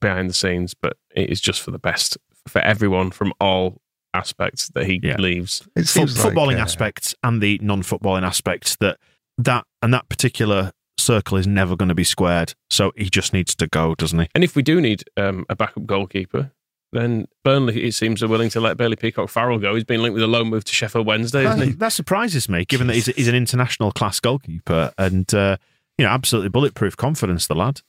[0.00, 3.80] behind the scenes, but it is just for the best for everyone from all
[4.14, 5.16] aspects that he Yeah.
[5.18, 5.62] leaves.
[5.76, 8.98] It Fo- seems like, footballing uh, aspects and the non-footballing aspects that
[9.38, 12.54] that and that particular circle is never going to be squared.
[12.70, 14.28] So he just needs to go, doesn't he?
[14.34, 16.50] And if we do need um, a backup goalkeeper,
[16.92, 19.74] then Burnley, it seems, are willing to let Bailey Peacock Farrell go.
[19.74, 21.68] He's been linked with a loan move to Sheffield Wednesday, isn't he?
[21.70, 25.56] That, that surprises me, given that he's, he's an international class goalkeeper and uh,
[26.02, 27.46] you know absolutely bulletproof confidence.
[27.46, 27.80] The lad.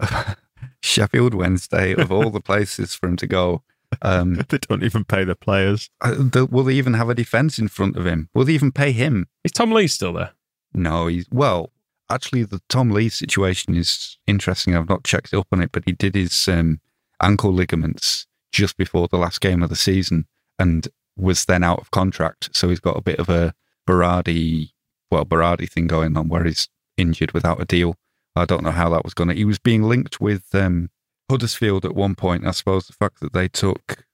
[0.82, 3.62] Sheffield Wednesday, of all the places for him to go.
[4.02, 5.88] Um, they don't even pay the players.
[6.00, 8.28] uh, will they even have a defence in front of him?
[8.34, 9.28] Will they even pay him?
[9.44, 10.32] Is Tom Lee still there?
[10.74, 11.70] No, he's well.
[12.10, 14.74] Actually, the Tom Lee situation is interesting.
[14.74, 16.80] I've not checked up on it, but he did his um,
[17.22, 20.26] ankle ligaments just before the last game of the season
[20.58, 22.50] and was then out of contract.
[22.52, 23.54] So he's got a bit of a
[23.88, 24.72] Berardi,
[25.08, 26.68] well, Berardi thing going on where he's
[27.00, 27.96] injured without a deal.
[28.36, 29.34] I don't know how that was going to.
[29.34, 30.90] He was being linked with um,
[31.28, 32.46] Huddersfield at one point.
[32.46, 34.04] I suppose the fact that they took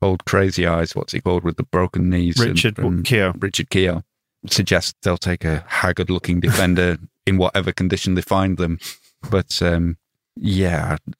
[0.00, 3.32] old Crazy Eyes, what's he called, with the broken knees, Richard and Keogh.
[3.38, 4.02] Richard Keogh
[4.48, 8.78] suggests they'll take a haggard looking defender in whatever condition they find them.
[9.30, 9.96] But um,
[10.36, 11.12] yeah, I-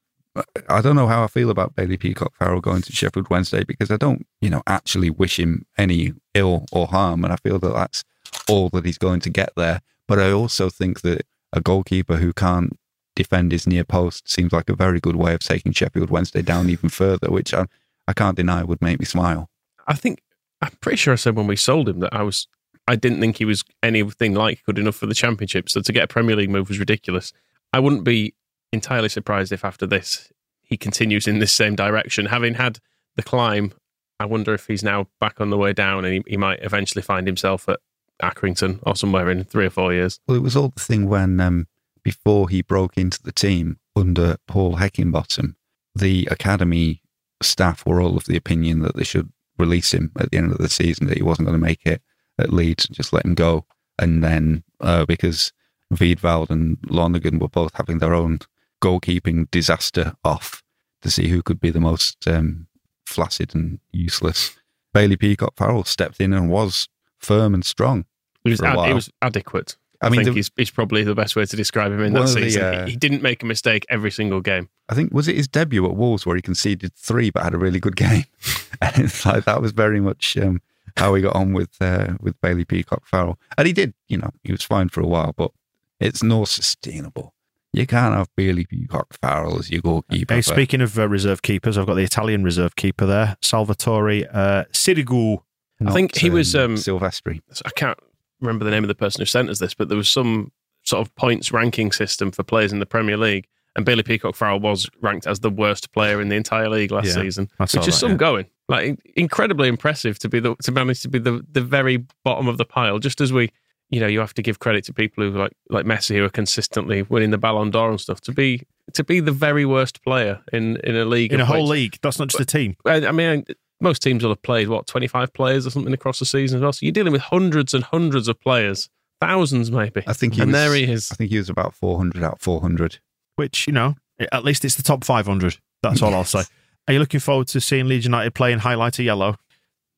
[0.69, 3.91] I don't know how I feel about Bailey Peacock Farrell going to Sheffield Wednesday because
[3.91, 7.25] I don't, you know, actually wish him any ill or harm.
[7.25, 8.05] And I feel that that's
[8.47, 9.81] all that he's going to get there.
[10.09, 12.79] But I also think that a goalkeeper who can't
[13.15, 16.69] defend his near post seems like a very good way of taking Sheffield Wednesday down
[16.71, 17.67] even further, which I,
[18.07, 19.49] I can't deny would make me smile.
[19.87, 20.23] I think
[20.61, 22.47] I'm pretty sure I said when we sold him that I was
[22.89, 25.69] I didn't think he was anything like good enough for the championship.
[25.69, 27.33] So to get a Premier League move was ridiculous.
[27.73, 28.35] I wouldn't be
[28.73, 30.33] entirely surprised if after this
[30.63, 32.27] he continues in this same direction.
[32.27, 32.79] Having had
[33.17, 33.73] the climb,
[34.21, 37.03] I wonder if he's now back on the way down and he, he might eventually
[37.03, 37.81] find himself at
[38.23, 40.21] Accrington or somewhere in three or four years.
[40.27, 41.67] Well, it was all the thing when um,
[42.03, 45.55] before he broke into the team under Paul Heckingbottom,
[45.95, 47.03] the academy
[47.43, 50.59] staff were all of the opinion that they should release him at the end of
[50.59, 52.03] the season, that he wasn't going to make it
[52.39, 53.65] at Leeds, just let him go.
[53.99, 55.53] And then uh, because
[55.93, 58.41] Wiedwald and Lonergan were both having their own
[58.83, 60.63] goalkeeping disaster off
[61.03, 62.67] to see who could be the most um,
[63.07, 64.57] flaccid and useless,
[64.93, 66.89] Bailey Peacock Farrell stepped in and was
[67.19, 68.05] firm and strong.
[68.45, 69.77] He was, ad- he was adequate.
[70.01, 72.13] I I, mean, think the- he's, he's probably the best way to describe him in
[72.13, 72.63] that of the, season.
[72.63, 74.69] uh, he, he didn't make a mistake every single game.
[74.89, 77.59] I think was it his debut at Wolves where he conceded three but had a
[77.59, 78.25] really good game,
[78.81, 80.61] and it's like that was very much um,
[80.97, 84.31] how he got on with uh, with Bailey Peacock Farrell, and he did, you know,
[84.45, 85.51] he was fine for a while, but
[85.99, 87.33] it's not sustainable.
[87.73, 90.35] You can't have Bailey Peacock Farrell as your goalkeeper.
[90.35, 94.25] Hey, for- speaking of uh, reserve keepers, I've got the Italian reserve keeper there, Salvatore
[94.33, 95.43] uh, Sirigu.
[95.85, 97.41] I think not, he was, um, Silvestri.
[97.65, 97.99] I can't
[98.41, 100.53] remember the name of the person who sent us this, but there was some
[100.85, 104.61] sort of points ranking system for players in the Premier League, and Bailey Peacock Farrell
[104.61, 107.85] was ranked as the worst player in the entire league last Yeah, season, which is
[107.87, 108.17] that, some yeah.
[108.17, 108.47] going.
[108.69, 112.57] Like incredibly impressive to be the to manage to be the the very bottom of
[112.59, 112.99] the pile.
[112.99, 113.51] Just as we,
[113.91, 116.29] you know, you have to give credit to people who like like Messi who are
[116.31, 118.21] consistently winning the Ballon d'Or and stuff.
[118.23, 118.63] To be
[118.95, 121.99] to be the very worst player in in a league In a whole which- league.
[122.03, 122.77] That's not just a team.
[122.87, 123.45] I I mean,
[123.81, 126.63] most teams will have played what twenty five players or something across the season as
[126.63, 126.73] well.
[126.73, 128.89] So you're dealing with hundreds and hundreds of players,
[129.21, 130.03] thousands maybe.
[130.07, 131.13] I think he and was, there he is.
[131.13, 132.99] I think he was about four hundred out of four hundred.
[133.37, 133.95] which, you know,
[134.33, 135.59] at least it's the top 500.
[135.83, 136.45] That's all I'll say.
[136.89, 139.37] Are you looking forward to seeing Leeds United play in highlighter yellow?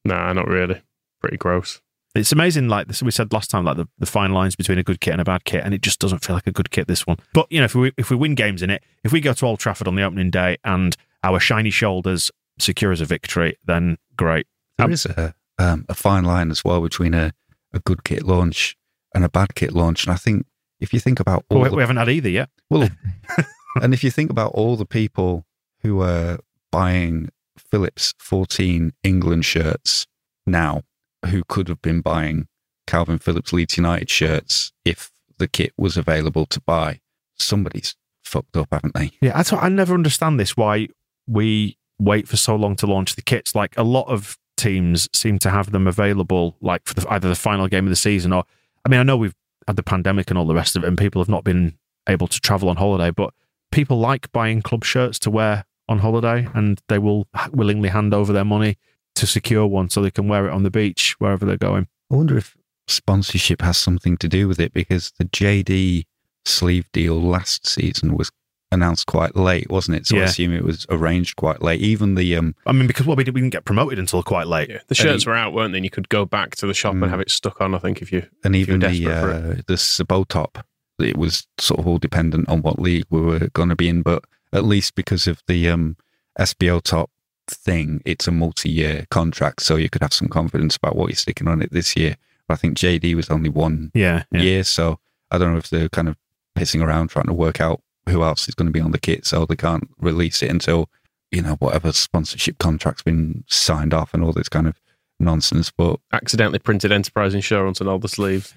[0.04, 0.80] Nah, not really.
[1.20, 1.80] Pretty gross.
[2.14, 4.82] It's amazing, like this, we said last time, like the, the fine lines between a
[4.82, 6.88] good kit and a bad kit, and it just doesn't feel like a good kit,
[6.88, 7.18] this one.
[7.32, 9.46] But, you know, if we, if we win games in it, if we go to
[9.46, 13.96] Old Trafford on the opening day and our shiny shoulders secure us a victory, then
[14.16, 14.46] great.
[14.76, 17.32] There Um, is a um, a fine line as well between a,
[17.72, 18.76] a good kit launch
[19.14, 20.46] and a bad kit launch, and I think
[20.80, 22.50] if you think about all Well, we, the we haven't had either yet.
[22.70, 22.88] Well,
[23.82, 25.44] and if you think about all the people
[25.82, 26.38] who are
[26.70, 30.06] buying Phillips 14 England shirts
[30.46, 30.82] now,
[31.26, 32.46] who could have been buying
[32.86, 37.00] Kalvin Phillips Leeds United shirts if the kit was available to buy,
[37.38, 39.10] somebody's fucked up, haven't they?
[39.20, 40.88] Yeah, I never understand this why
[41.26, 43.54] we wait for so long to launch the kits.
[43.54, 47.34] Like a lot of teams seem to have them available, like for the, either the
[47.34, 48.44] final game of the season or.
[48.84, 49.34] I mean, I know we've
[49.66, 51.76] had the pandemic and all the rest of it, and people have not been
[52.08, 53.10] able to travel on holiday.
[53.10, 53.34] But
[53.70, 58.32] people like buying club shirts to wear on holiday, and they will willingly hand over
[58.32, 58.78] their money
[59.14, 61.88] to secure one so they can wear it on the beach wherever they're going.
[62.10, 66.04] I wonder if sponsorship has something to do with it because the JD
[66.44, 68.30] sleeve deal last season was
[68.70, 70.06] announced quite late, wasn't it?
[70.06, 71.80] So I assume it was arranged quite late.
[71.80, 74.46] Even the um, I mean, because well, we, did, we didn't get promoted until quite
[74.46, 74.68] late.
[74.70, 75.78] Yeah, the shirts were out, weren't they?
[75.78, 77.02] And you could go back to the shop Mm.
[77.02, 77.74] and have it stuck on.
[77.74, 79.58] I think if you and if you're even the desperate for it.
[79.60, 80.62] uh, the Sabotop,
[80.98, 84.02] it was sort of all dependent on what league we were going to be in.
[84.02, 85.96] But at least because of the um,
[86.38, 87.10] SBO top
[87.46, 91.48] thing, it's a multi-year contract, so you could have some confidence about what you're sticking
[91.48, 92.16] on it this year.
[92.46, 94.40] But I think JD was only one Yeah, yeah.
[94.40, 94.98] year, so
[95.30, 96.16] I don't know if they're kind of
[96.56, 99.26] pissing around trying to work out who else is going to be on the kit,
[99.26, 100.88] so they can't release it until
[101.30, 104.80] you know whatever sponsorship contract's been signed off and all this kind of
[105.20, 105.70] nonsense.
[105.70, 108.54] But accidentally printed enterprise insurance on all the sleeves.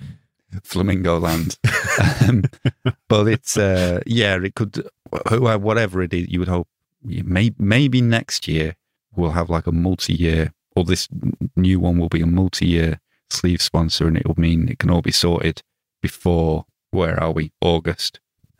[0.63, 1.57] Flamingo Land.
[2.27, 2.43] um,
[3.07, 4.87] but it's uh, yeah, it could
[5.29, 6.29] whatever it is.
[6.29, 6.67] You would hope
[7.03, 8.75] maybe maybe next year
[9.15, 11.07] we'll have like a multi-year, or this
[11.55, 12.99] new one will be a multi-year
[13.29, 15.61] sleeve sponsor, and it will mean it can all be sorted
[16.01, 18.19] before where are we August.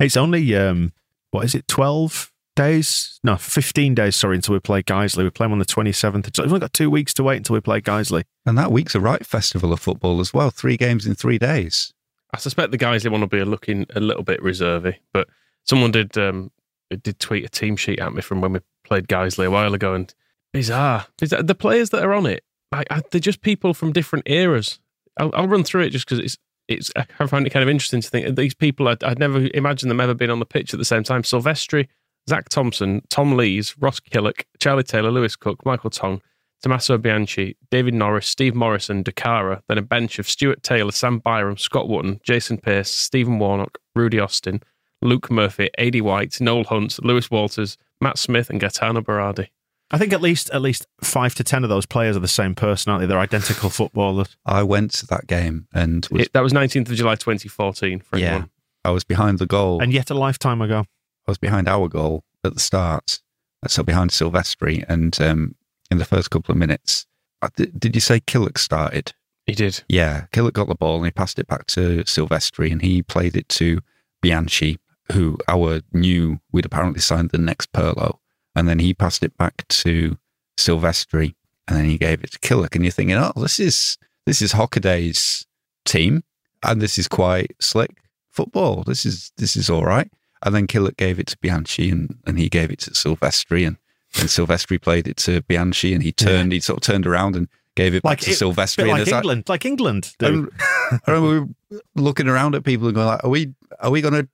[0.00, 0.92] It's only um,
[1.30, 1.68] what is it?
[1.68, 3.18] Twelve days?
[3.24, 4.16] No, fifteen days.
[4.16, 5.24] Sorry, until we play Guiseley.
[5.24, 6.30] We play them on the twenty seventh.
[6.38, 8.24] We've only got two weeks to wait until we play Guiseley.
[8.46, 10.50] And that week's a right festival of football as well.
[10.50, 11.92] Three games in three days.
[12.34, 15.28] I suspect the guys they want to be looking a little bit reservy, but
[15.64, 16.50] someone did um,
[16.90, 19.94] did tweet a team sheet at me from when we played Guiseley a while ago,
[19.94, 20.14] and
[20.52, 21.06] bizarre.
[21.18, 21.42] bizarre.
[21.42, 24.80] The players that are on it, I, I, they're just people from different eras.
[25.18, 26.38] I'll, I'll run through it just because it's
[26.74, 26.90] it's.
[26.96, 28.88] I find it kind of interesting to think these people.
[28.88, 31.22] I'd, I'd never imagined them ever being on the pitch at the same time.
[31.22, 31.88] Silvestri,
[32.28, 36.20] Zach Thompson, Tom Lees, Ross Killock, Charlie Taylor, Lewis Cook, Michael Tong,
[36.62, 41.56] Tommaso Bianchi, David Norris, Steve Morrison, Dakara, then a bench of Stuart Taylor, Sam Byram,
[41.56, 44.62] Scott Wootton, Jason Pearce, Stephen Warnock, Rudy Austin,
[45.02, 49.48] Luke Murphy, Aidy White, Noel Hunt, Lewis Walters, Matt Smith, and Gaetano Berardi.
[49.92, 52.54] I think at least at least five to ten of those players are the same
[52.54, 53.06] personality.
[53.06, 53.10] they?
[53.10, 54.36] They're identical footballers.
[54.46, 58.18] I went to that game and was It, that was 19th of July 2014 for
[58.18, 58.50] yeah, anyone.
[58.84, 59.82] I was behind the goal.
[59.82, 60.80] And yet a lifetime ago.
[61.26, 63.20] I was behind our goal at the start,
[63.68, 65.54] so behind Silvestri, and um,
[65.90, 67.06] in the first couple of minutes,
[67.40, 69.12] I- did, did you say Killock started?
[69.46, 69.82] He did.
[69.88, 73.36] Yeah, Killock got the ball and he passed it back to Silvestri, and he played
[73.36, 73.80] it to
[74.20, 74.78] Bianchi,
[75.12, 78.18] who our knew we'd apparently signed the next Pirlo,
[78.54, 80.16] and then he passed it back to
[80.56, 81.34] Silvestri,
[81.68, 84.52] and then he gave it to Killock, and you're thinking, oh, this is this is
[84.52, 85.46] Hockaday's
[85.84, 86.22] team,
[86.62, 87.90] and this is quite slick
[88.30, 88.84] football.
[88.86, 90.10] This is this is all right.
[90.44, 93.76] And then Killock gave it to Bianchi, and, and he gave it to Silvestri, and
[94.14, 97.48] then Silvestri played it to Bianchi, and he turned, he sort of turned around and
[97.76, 98.78] gave it back to it- Silvestri.
[98.78, 100.12] bit and like like- England, like England.
[100.20, 101.40] I remember we
[101.76, 103.54] were looking around at people and going like, "Are we?
[103.80, 104.28] Are we going to?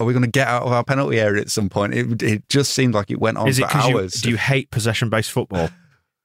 [0.00, 2.48] Are we going to get out of our penalty area at some point?" It, it
[2.48, 4.12] just seemed like it went on Is it for because you, hours.
[4.14, 5.70] do you hate possession based football?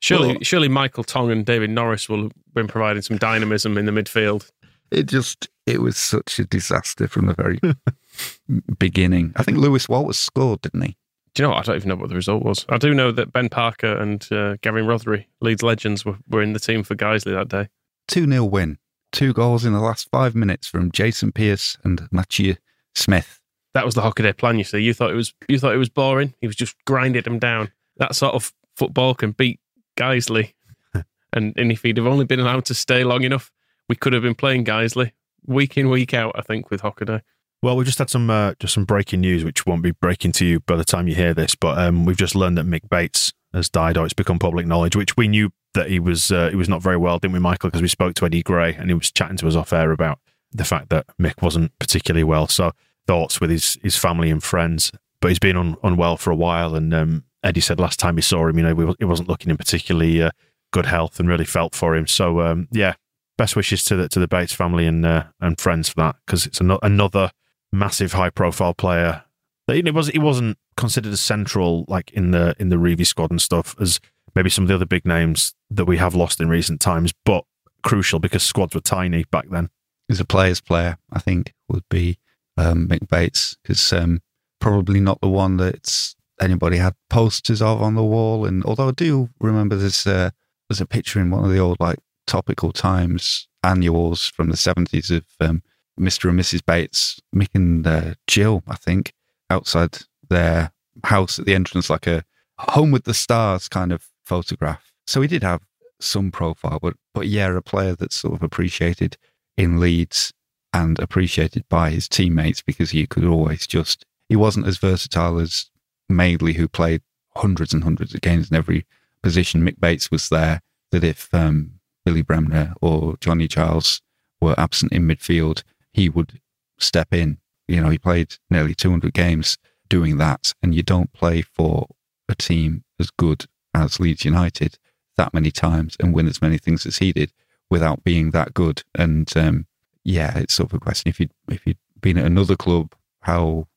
[0.02, 3.86] Surely, Well- surely Michael Tong and David Norris will have been providing some dynamism in
[3.86, 4.50] the midfield.
[4.92, 7.60] it just it was such a disaster from the very
[8.80, 9.34] beginning.
[9.36, 10.98] I think Lewis Walters scored, didn't he?
[11.36, 11.60] Do you know what?
[11.60, 12.66] I don't even know what the result was.
[12.70, 16.54] I do know that Ben Parker and uh, Gavin Rothery, Leeds legends, were, were in
[16.54, 17.70] the team for Guiseley that day.
[18.08, 18.78] Two 0 win.
[19.12, 22.56] Two goals in the last five minutes from Jason Pearce and Matthew
[22.96, 23.39] Smith.
[23.80, 24.58] That was the Hockaday plan.
[24.58, 26.34] You see, you thought it was you thought it was boring.
[26.42, 27.72] He was just grinding them down.
[27.96, 29.62] That sort of football can beat
[29.96, 30.52] Guiseley.
[31.34, 33.54] and and if he'd have only been allowed to stay long enough,
[33.88, 35.14] we could have been playing Guiseley
[35.48, 36.36] week in week out.
[36.38, 37.22] I think with Hockaday.
[37.64, 40.46] Well, we just had some uh, just some breaking news, which won't be breaking to
[40.46, 41.56] you by the time you hear this.
[41.56, 44.98] But um, we've just learned that Mick Bates has died, or it's become public knowledge.
[44.98, 47.70] Which we knew that he was uh, he was not very well, didn't we, Michael?
[47.70, 50.20] Because we spoke to Eddie Gray, and he was chatting to us off air about
[50.52, 52.48] the fact that Mick wasn't particularly well.
[52.50, 52.74] So
[53.10, 54.92] thoughts with his his family and friends.
[55.22, 58.22] But he's been un, unwell for a while, and um, Eddie said last time he
[58.22, 60.32] saw him, you know, he- he wasn't looking in particularly uh,
[60.72, 62.08] good health, and really felt for him.
[62.08, 62.94] So um, yeah,
[63.38, 66.46] best wishes to the to the Bates family and uh, and friends for that because
[66.48, 67.32] it's ano- another
[67.72, 69.24] massive high profile player.
[69.68, 73.42] It was he wasn't considered as central like in the in the Revie squad and
[73.42, 74.00] stuff as
[74.36, 77.44] maybe some of the other big names that we have lost in recent times, but
[77.84, 79.70] crucial because squads were tiny back then.
[80.10, 82.18] As a player's player, I think would be
[82.60, 84.22] um, Mick Bates because um,
[84.60, 88.46] probably not the one that anybody had posters of on the wall.
[88.46, 90.32] And although I do remember there's uh,
[90.68, 95.10] there's a picture in one of the old like topical times annuals from the seventies
[95.10, 95.64] of um,
[96.00, 96.30] Mr.
[96.30, 96.66] and Mrs.
[96.66, 99.14] Bates, Mick and uh, Jill, I think,
[99.50, 100.00] outside
[100.30, 100.72] their
[101.04, 102.24] house at the entrance, like a
[102.58, 104.92] home with the stars kind of photograph.
[105.08, 105.62] So he did have
[106.00, 109.18] some profile, but but yeah, a player that's sort of appreciated
[109.58, 110.34] in Leeds
[110.74, 115.70] and appreciated by his teammates because he could always just, he wasn't as versatile as
[116.08, 117.02] Madeley, who played
[117.36, 118.86] hundreds and hundreds of games in every
[119.24, 119.64] position.
[119.64, 120.62] Mick Bates was there
[120.92, 124.02] that if um, Billy Bremner or Johnny Giles
[124.42, 126.40] were absent in midfield, he would
[126.78, 127.38] step in.
[127.68, 129.58] You know, he played nearly 200 games
[129.90, 131.88] doing that, and you don't play for
[132.28, 134.78] a team as good as Leeds United
[135.18, 137.32] that many times and win as many things as he did
[137.70, 138.84] without being that good.
[138.96, 139.66] And um,
[140.04, 143.68] yeah, it's sort of a question if you if you'd been at another club, how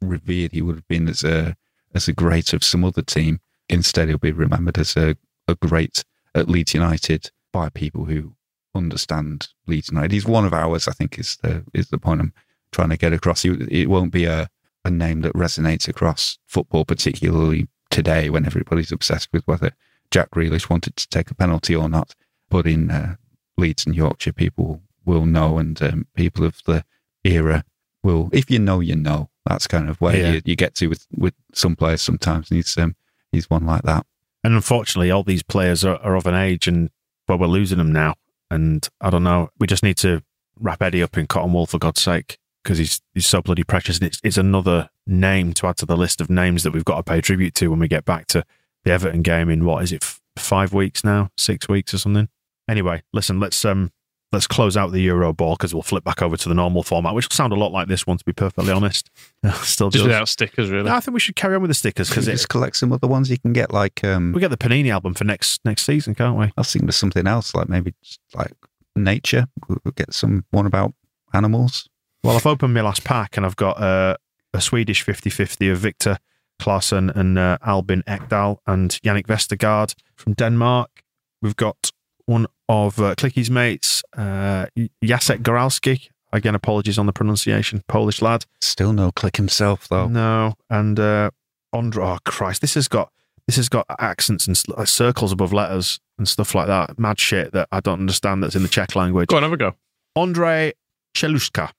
[0.00, 1.56] revered he would have been as a
[1.94, 3.40] as a great of some other team.
[3.68, 5.16] Instead, he'll be remembered as a,
[5.46, 6.04] a great
[6.34, 8.34] at Leeds United by people who
[8.74, 10.12] understand Leeds United.
[10.12, 12.32] He's one of ours, I think, is the is the point I'm
[12.72, 13.44] trying to get across.
[13.44, 14.48] It won't be a,
[14.84, 19.72] a name that resonates across football, particularly today when everybody's obsessed with whether
[20.10, 22.14] Jack Grealish wanted to take a penalty or not.
[22.50, 23.16] But in uh,
[23.56, 26.84] Leeds and Yorkshire, people will know, and um, people of the
[27.24, 27.64] era
[28.04, 29.28] will, if you know, you know.
[29.46, 30.32] That's kind of where Yeah.
[30.32, 32.50] you, you get to with, with some players sometimes.
[32.50, 32.94] And he's, um,
[33.32, 34.04] he's one like that.
[34.44, 36.90] And unfortunately, all these players are, are of an age, and
[37.26, 38.14] well, we're losing them now.
[38.50, 39.48] And I don't know.
[39.58, 40.22] We just need to
[40.60, 43.98] wrap Eddie up in cotton wool for God's sake, because he's he's so bloody precious.
[43.98, 46.96] And it's it's another name to add to the list of names that we've got
[46.96, 48.44] to pay tribute to when we get back to
[48.84, 52.28] the Everton game in what is it, f- five weeks now, six weeks or something.
[52.68, 53.90] Anyway, listen, let's um
[54.32, 57.14] let's close out the Euro ball because we'll flip back over to the normal format,
[57.14, 59.10] which will sound a lot like this one, to be perfectly honest.
[59.62, 60.08] Still Just does.
[60.08, 60.88] without stickers, really.
[60.88, 63.06] No, I think we should carry on with the stickers because just collect some other
[63.08, 66.14] ones you can get, like um, we get the Panini album for next next season,
[66.14, 66.46] can't we?
[66.46, 68.52] I was thinking of something else, like maybe just like
[68.96, 69.46] nature.
[69.68, 70.92] We'll we'll get some one about
[71.32, 71.88] animals.
[72.24, 74.16] Well, I've opened my last pack and I've got uh,
[74.52, 76.18] a Swedish 50 50 of Viktor
[76.60, 81.04] Claesson and uh, Albin Ekdal and Jannik Vestergaard from Denmark.
[81.40, 81.92] We've got
[82.28, 84.66] one of uh, Clicky's mates, uh,
[85.02, 86.08] Jacek Goralski.
[86.30, 87.82] Again, apologies on the pronunciation.
[87.88, 88.44] Polish lad.
[88.60, 90.08] Still no Glik himself though.
[90.08, 91.30] No, and uh,
[91.72, 92.04] Andre.
[92.04, 93.10] Oh Christ, this has got
[93.46, 96.98] this has got accents and s- like circles above letters and stuff like that.
[96.98, 98.42] Mad shit that I don't understand.
[98.42, 99.28] That's in the Czech language.
[99.28, 99.74] Go on, have a go.
[100.16, 100.74] Andre
[101.16, 101.70] Chelushka.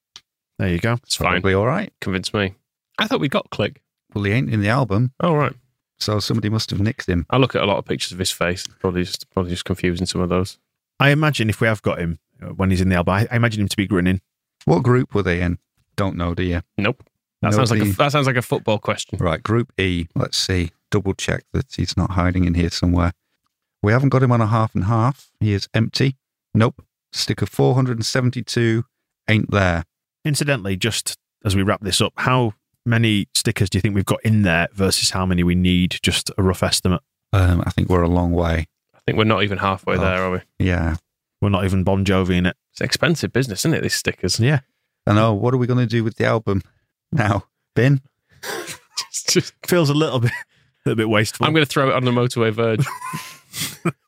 [0.57, 0.93] There you go.
[1.03, 1.33] It's fine.
[1.33, 1.93] Probably all right.
[2.01, 2.55] Convince me.
[2.97, 3.77] I thought we got Glik.
[4.15, 5.53] Well, he ain't in the album, Oh, right.
[5.99, 7.25] So somebody must have nicked him.
[7.29, 8.65] I look at a lot of pictures of his face.
[8.79, 10.57] Probably just probably just confusing some of those.
[10.99, 13.35] I imagine if we have got him uh, when he's in the album, I, I
[13.35, 14.21] imagine him to be grinning.
[14.65, 15.59] What group were they in?
[15.95, 16.61] Don't know, do you?
[16.77, 17.03] Nope.
[17.41, 19.17] That sounds like a, that sounds like a football question.
[19.19, 20.07] Right, Group E.
[20.15, 20.71] Let's see.
[20.91, 23.13] Double check that he's not hiding in here somewhere.
[23.81, 25.31] We haven't got him on a half and half.
[25.39, 26.17] He is empty.
[26.53, 26.83] Nope.
[27.13, 28.83] Sticker 472
[29.29, 29.85] ain't there.
[30.25, 32.53] Incidentally, just as we wrap this up, how
[32.89, 35.97] many stickers do you think we've got in there versus how many we need?
[36.01, 37.01] Just a rough estimate.
[37.31, 38.67] Um, I think we're a long way.
[38.93, 40.01] I think we're not even halfway Oh.
[40.01, 40.39] there, are we?
[40.59, 40.95] Yeah.
[41.41, 42.57] We're not even Bon Jovi in it.
[42.73, 43.81] It's expensive business, isn't it?
[43.81, 44.39] These stickers.
[44.39, 44.59] Yeah.
[45.07, 45.33] I know.
[45.33, 46.61] What are we going to do with the album
[47.11, 47.45] now?
[47.75, 48.01] Bin?
[48.43, 50.35] It's just- Feels a little bit, a
[50.85, 51.45] little bit wasteful.
[51.45, 52.85] I'm going to throw it on the motorway verge,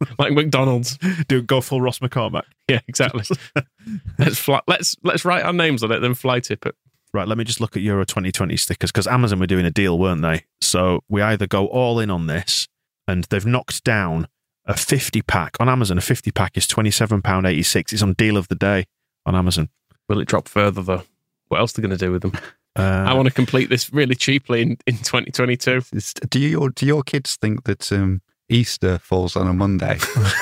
[0.20, 0.98] like McDonald's.
[1.28, 2.44] do go full Ross McCormack.
[2.70, 3.24] Yeah, exactly.
[4.20, 6.76] let's fly, let's let's write our names on it, then fly tip it.
[7.14, 10.00] Right, let me just look at Euro 2020 stickers because Amazon were doing a deal,
[10.00, 10.46] weren't they?
[10.62, 12.68] So we either go all in on this
[13.08, 14.28] and they've knocked down
[14.66, 15.98] a 50 pack on Amazon.
[15.98, 17.92] A 50 pack is £27.86.
[17.92, 18.86] It's on deal of the day
[19.26, 19.70] on Amazon.
[20.08, 21.04] Will it drop further though?
[21.50, 22.34] What else are they going to do with them?
[22.74, 25.82] Uh, I want to complete this really cheaply in, in 2022.
[26.30, 30.00] Do your do your kids think that um, Easter falls on a Monday?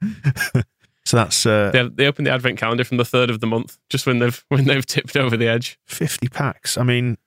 [1.14, 3.78] so that's uh, They, they open the advent calendar from the third of the month,
[3.88, 5.78] just when they've when they've tipped over the edge.
[5.86, 6.76] 50 packs.
[6.76, 7.18] I mean,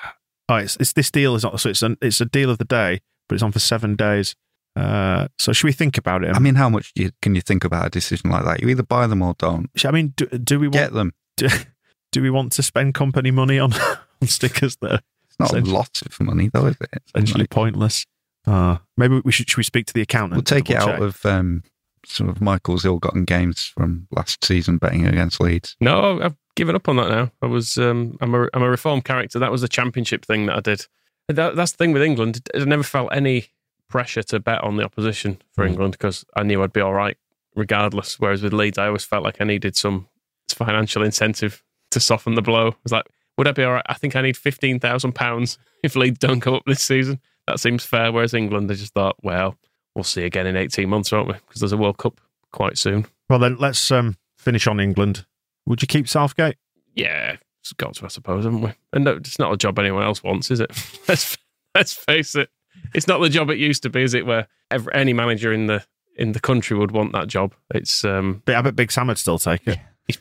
[0.48, 2.64] oh, it's, it's this deal is not so it's a, it's a deal of the
[2.64, 4.34] day, but it's on for seven days.
[4.76, 6.34] Uh, so should we think about it?
[6.34, 8.60] I mean, how much you, can you think about a decision like that?
[8.60, 9.70] You either buy them or don't.
[9.84, 11.12] I mean, do, do we want Get them.
[11.36, 11.48] do,
[12.10, 13.72] do we want to spend company money on,
[14.22, 17.02] on stickers that It's not a lot of money, though, is it?
[17.14, 18.06] essentially Like, pointless?
[18.46, 20.34] Uh, maybe we should should we speak to the accountant?
[20.34, 21.00] we'll take it out check?
[21.00, 21.62] of um,
[22.06, 25.76] some of Michael's ill-gotten gains from last season betting against Leeds.
[25.80, 27.30] No, I've given up on that now.
[27.42, 29.38] I was um, I'm a I'm a reformed character.
[29.38, 30.86] That was a championship thing that I did.
[31.28, 32.40] That, that's the thing with England.
[32.54, 33.46] I never felt any
[33.88, 35.70] pressure to bet on the opposition for Mm.
[35.70, 37.16] England because I knew I'd be all right
[37.56, 38.18] regardless.
[38.18, 40.08] Whereas with Leeds, I always felt like I needed some
[40.50, 42.68] financial incentive to soften the blow.
[42.68, 43.04] I was like,
[43.38, 43.86] would I be all right?
[43.86, 47.20] I think I need fifteen thousand pounds if Leeds don't come up this season.
[47.46, 48.10] That seems fair.
[48.10, 49.56] Whereas England, I just thought, well,
[49.94, 51.34] we'll see again in eighteen months, won't we?
[51.34, 52.20] Because there's a World Cup
[52.52, 53.06] quite soon.
[53.28, 55.26] Well, then let's um, finish on England.
[55.66, 56.56] Would you keep Southgate?
[56.94, 58.72] Yeah, it's got to, I suppose, haven't we?
[58.92, 60.70] And no, it's not a job anyone else wants, is it?
[61.08, 61.36] let's
[61.74, 62.50] let's face it.
[62.94, 64.26] It's not the job it used to be, is it?
[64.26, 65.84] Where every, any manager in the
[66.16, 67.54] in the country would want that job.
[67.74, 69.78] It's um, But I bet Big Sam would still take it.
[70.06, 70.16] he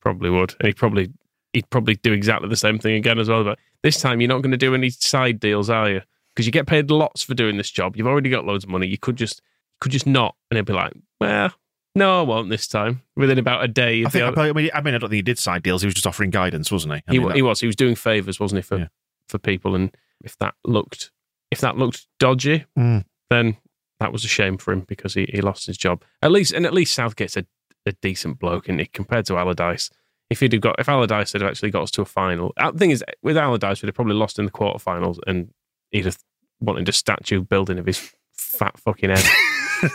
[0.00, 1.10] probably would, and he probably
[1.52, 3.44] he'd probably do exactly the same thing again as well.
[3.44, 6.02] But this time, you're not going to do any side deals, are you?
[6.34, 7.96] Because you get paid lots for doing this job.
[7.96, 8.86] You've already got loads of money.
[8.88, 9.40] You could just
[9.80, 11.52] could just not, and it'd be like, well,
[11.94, 13.02] no, I won't this time.
[13.16, 14.36] Within about a day, I of the think.
[14.38, 15.82] other- I mean, I mean, I don't think he did side deals.
[15.82, 17.02] He was just offering guidance, wasn't he?
[17.06, 18.88] I he, mean, that- he was he was doing favors, wasn't he, for Yeah.
[19.28, 19.74] for people?
[19.76, 21.10] And if that looked
[21.50, 23.04] if that looked dodgy, Mm.
[23.30, 23.56] then
[24.00, 26.02] that was a shame for him because he, he lost his job.
[26.20, 27.46] At least and at least Southgate's a,
[27.86, 29.88] a decent bloke, and compared to Allardyce,
[30.30, 32.78] if he'd have got if Allardyce had actually got us to a final, uh, the
[32.78, 35.50] thing is with Allardyce, we'd have probably lost in the quarterfinals, and
[35.94, 36.18] he'd have
[36.60, 39.24] wanted a statue building of his fat fucking head.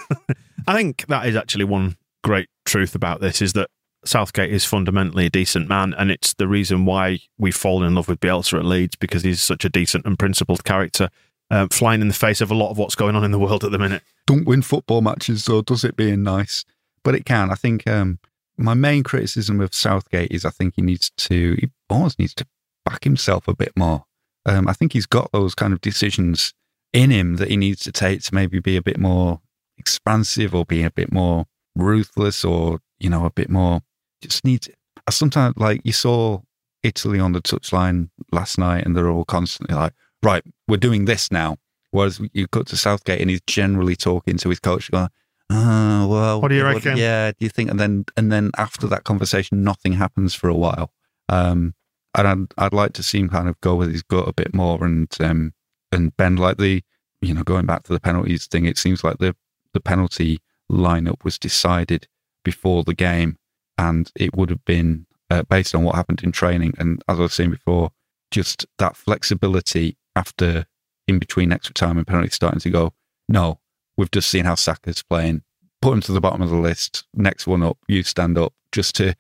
[0.68, 3.70] I think that is actually one great truth about this is that
[4.06, 8.08] Southgate is fundamentally a decent man, and it's the reason why we fall in love
[8.08, 11.10] with Bielsa at Leeds because he's such a decent and principled character,
[11.52, 13.66] um, flying in the face of a lot of what's going on in the world
[13.66, 14.02] at the minute.
[14.26, 16.64] don't win football matches, so does it being nice?
[17.04, 17.52] But it can.
[17.52, 18.20] I think um,
[18.58, 22.48] my main criticism of Southgate is I think he needs to, he almost needs to
[22.86, 24.06] back himself a bit more.
[24.46, 26.54] Um, I think he's got those kind of decisions
[26.94, 29.42] in him that he needs to take to maybe be a bit more
[29.78, 33.82] expansive or be a bit more ruthless or, you know, a bit more,
[34.22, 34.70] just needs,
[35.08, 36.42] I sometimes like you saw
[36.84, 41.32] Italy on the touchline last night and they're all constantly like, right, we're doing this
[41.32, 41.58] now.
[41.92, 45.10] Whereas you cut to Southgate and he's generally talking to his coach, going,
[45.50, 48.86] "Oh well, What do you reckon?" Yeah, do you think?" And then and then after
[48.88, 50.92] that conversation, nothing happens for a while.
[51.30, 51.74] Um,
[52.20, 54.54] and I'd, I'd like to see him kind of go with his gut a bit
[54.54, 55.54] more and um
[55.92, 56.84] and bend like the
[57.22, 58.66] you know going back to the penalties thing.
[58.66, 59.36] It seems like the
[59.74, 60.40] the penalty
[60.72, 62.08] lineup was decided
[62.44, 63.38] before the game,
[63.78, 66.74] and it would have been uh, based on what happened in training.
[66.78, 67.92] And as I was saying before,
[68.32, 70.66] just that flexibility after
[71.08, 72.94] in between extra time and penalty starting to go,
[73.28, 73.60] no,
[73.98, 75.44] we've just seen how Saka's playing.
[75.82, 77.06] Put him to the bottom of the list.
[77.14, 79.16] Next one up, you stand up just to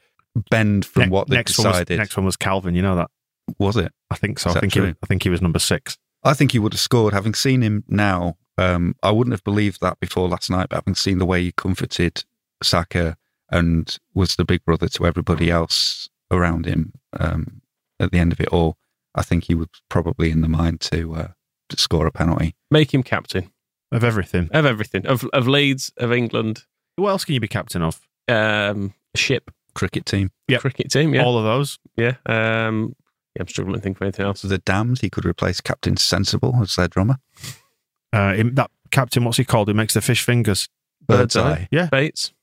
[0.50, 1.98] bend from Ne- what they've next one was, decided.
[2.00, 2.76] next one was Kalvin.
[2.76, 3.10] You know that?
[3.58, 3.92] was it?
[4.12, 4.52] I think so.
[4.52, 4.88] Is I think he, true?
[4.90, 5.98] was- I think he was number six.
[6.24, 7.14] I think he would have scored.
[7.14, 10.68] Having seen him now, um, I wouldn't have believed that before last night.
[10.70, 12.24] But having seen the way he comforted
[12.62, 13.16] Saka
[13.52, 17.62] and was the big brother to everybody else around him um,
[18.00, 18.78] at the end of it all,
[19.16, 21.28] I think he was probably in the mind to, uh,
[21.70, 22.54] to score a penalty.
[22.70, 23.50] Make him captain
[23.92, 24.50] Of everything.
[24.52, 26.66] of everything of of Leeds, of England,
[26.98, 28.00] What else can you be captain of?
[28.28, 29.50] um, ship,
[29.80, 30.30] Cricket team.
[30.50, 30.62] Yep.
[30.62, 31.14] cricket team.
[31.14, 31.80] Yeah, All of those.
[31.96, 32.16] yeah.
[32.26, 32.96] Um,
[33.36, 34.42] yeah, I'm struggling to think of anything else.
[34.42, 37.16] The Damned, he could replace Captain Sensible as their drummer.
[38.12, 39.68] Uh, him- that captain, what's he called?
[39.70, 40.68] Who makes the fish fingers?
[41.08, 41.68] Bird's Eye.
[41.72, 41.88] Yeah.
[41.92, 42.34] Bates.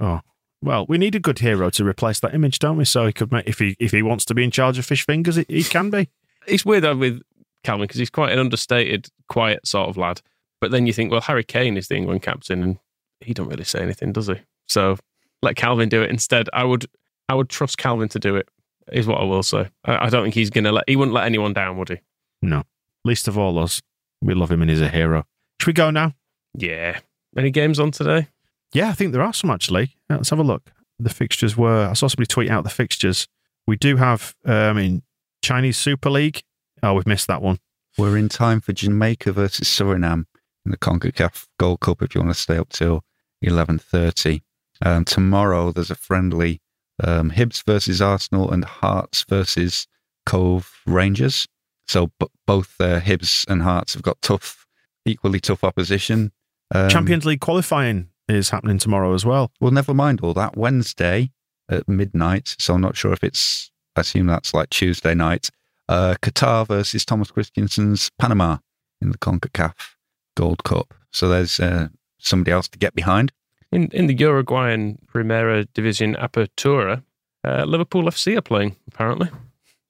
[0.00, 0.20] Oh,
[0.62, 2.84] well, we need a good hero to replace that image, don't we?
[2.84, 5.04] So he could make if he if he wants to be in charge of fish
[5.04, 6.08] fingers, he, he can be.
[6.46, 7.22] It's weird though with
[7.64, 10.20] Kalvin because he's quite an understated, quiet sort of lad.
[10.60, 12.78] But then you think, well, Harry Kane is the England captain, and
[13.20, 14.34] he don't really say anything, does he?
[14.68, 14.98] So
[15.44, 16.48] let Kalvin do it instead.
[16.52, 16.86] I would,
[17.28, 18.48] I would trust Kalvin to do it.
[18.92, 19.70] Is what I will say.
[19.84, 20.84] I, I don't think he's gonna let.
[20.86, 22.00] He wouldn't let anyone down, would he?
[22.42, 22.64] No,
[23.04, 23.80] least of all us.
[24.20, 25.24] We love him and he's a hero.
[25.60, 26.12] Should we go now?
[26.54, 27.00] Yeah.
[27.36, 28.28] Any games on today?
[28.74, 29.96] Yeah, I think there are some actually.
[30.10, 30.70] Let's have a look.
[30.98, 31.88] The fixtures were.
[31.88, 33.26] I saw somebody tweet out the fixtures.
[33.66, 34.34] We do have.
[34.44, 35.02] Um, in
[35.44, 36.42] Chinese Super League.
[36.82, 37.58] Oh, we've missed that one.
[37.98, 40.24] We're in time for Jamaica versus Suriname
[40.64, 43.04] in the CONCACAF Gold Cup if you want to stay up till
[43.44, 44.40] 11.30.
[44.82, 46.60] Um, tomorrow there's a friendly
[47.02, 49.86] um, Hibs versus Arsenal and Hearts versus
[50.26, 51.46] Cove Rangers.
[51.86, 54.66] So b- both uh, Hibs and Hearts have got tough,
[55.04, 56.32] equally tough opposition.
[56.74, 59.52] Um, Champions League qualifying is happening tomorrow as well.
[59.60, 60.56] Well, never mind all that.
[60.56, 61.30] Wednesday
[61.68, 62.56] at midnight.
[62.58, 65.50] So I'm not sure if it's, I assume that's like Tuesday night.
[65.88, 68.58] Uh, Qatar versus Thomas Christiansen's Panama
[69.02, 69.74] in the CONCACAF
[70.36, 70.94] Gold Cup.
[71.12, 71.88] So there's uh,
[72.18, 73.32] somebody else to get behind.
[73.74, 77.02] In in the Uruguayan Primera Division Apertura,
[77.46, 78.76] uh, Liverpool FC are playing.
[78.88, 79.28] Apparently,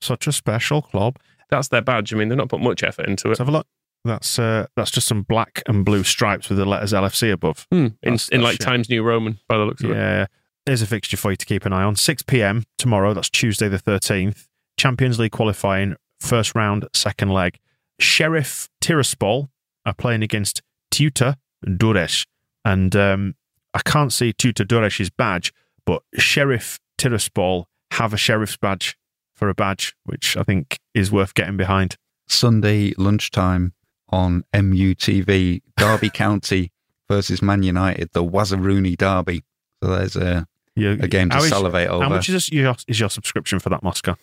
[0.00, 1.18] Such a special club.
[1.50, 2.12] that's their badge.
[2.12, 3.30] I mean, they've not put much effort into it.
[3.30, 3.66] Let's have a look.
[4.04, 7.66] That's uh, that's just some black and blue stripes with the letters LFC above.
[7.70, 7.76] Hmm.
[7.76, 8.60] In, That's- in that's like shit.
[8.66, 9.96] Times New Roman, by the looks of it.
[9.96, 10.26] Yeah.
[10.66, 11.94] There's a fixture for you to keep an eye on.
[11.94, 12.64] 6 p.m.
[12.78, 13.12] tomorrow.
[13.12, 14.46] That's Tuesday the 13th.
[14.78, 17.58] Champions League qualifying, first round, second leg.
[18.00, 19.48] Sheriff Tiraspol
[19.84, 21.36] are playing against Teuta
[21.66, 22.26] Durrës.
[22.64, 23.34] And um,
[23.74, 25.52] I can't see Tuta Duresh's badge,
[25.84, 28.96] but Sheriff Tiraspol have a sheriff's badge
[29.34, 31.96] for a badge, which I think is worth getting behind.
[32.28, 33.72] Sunday lunchtime
[34.10, 36.70] on MUTV, Derby County
[37.08, 39.42] versus Man United, the Wazaruni Derby.
[39.82, 40.46] So there's a,
[40.76, 42.02] You, a game to how is- salivate over.
[42.04, 44.16] How much is, your, is your subscription for that, Moscow?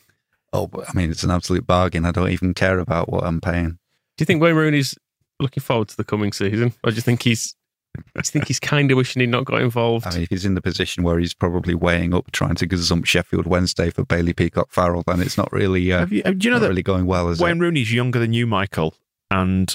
[0.54, 2.06] Oh, but, I mean, it's an absolute bargain.
[2.06, 3.72] I don't even care about what I'm paying.
[4.18, 4.96] Do you think Wayne Rooney's
[5.40, 7.56] looking forward to the coming season, or do you think he's
[8.16, 10.08] I think he's kind of wishing he'd not got involved.
[10.08, 13.06] I mean, if he's in the position where he's probably weighing up trying to gazump
[13.06, 16.50] Sheffield Wednesday for Bailey Peacock Farrell, then it's not really, uh, Have you, do you
[16.50, 17.60] know not that really going well, is Wayne it?
[17.62, 18.96] Rooney's younger than you, Michael?
[19.30, 19.74] And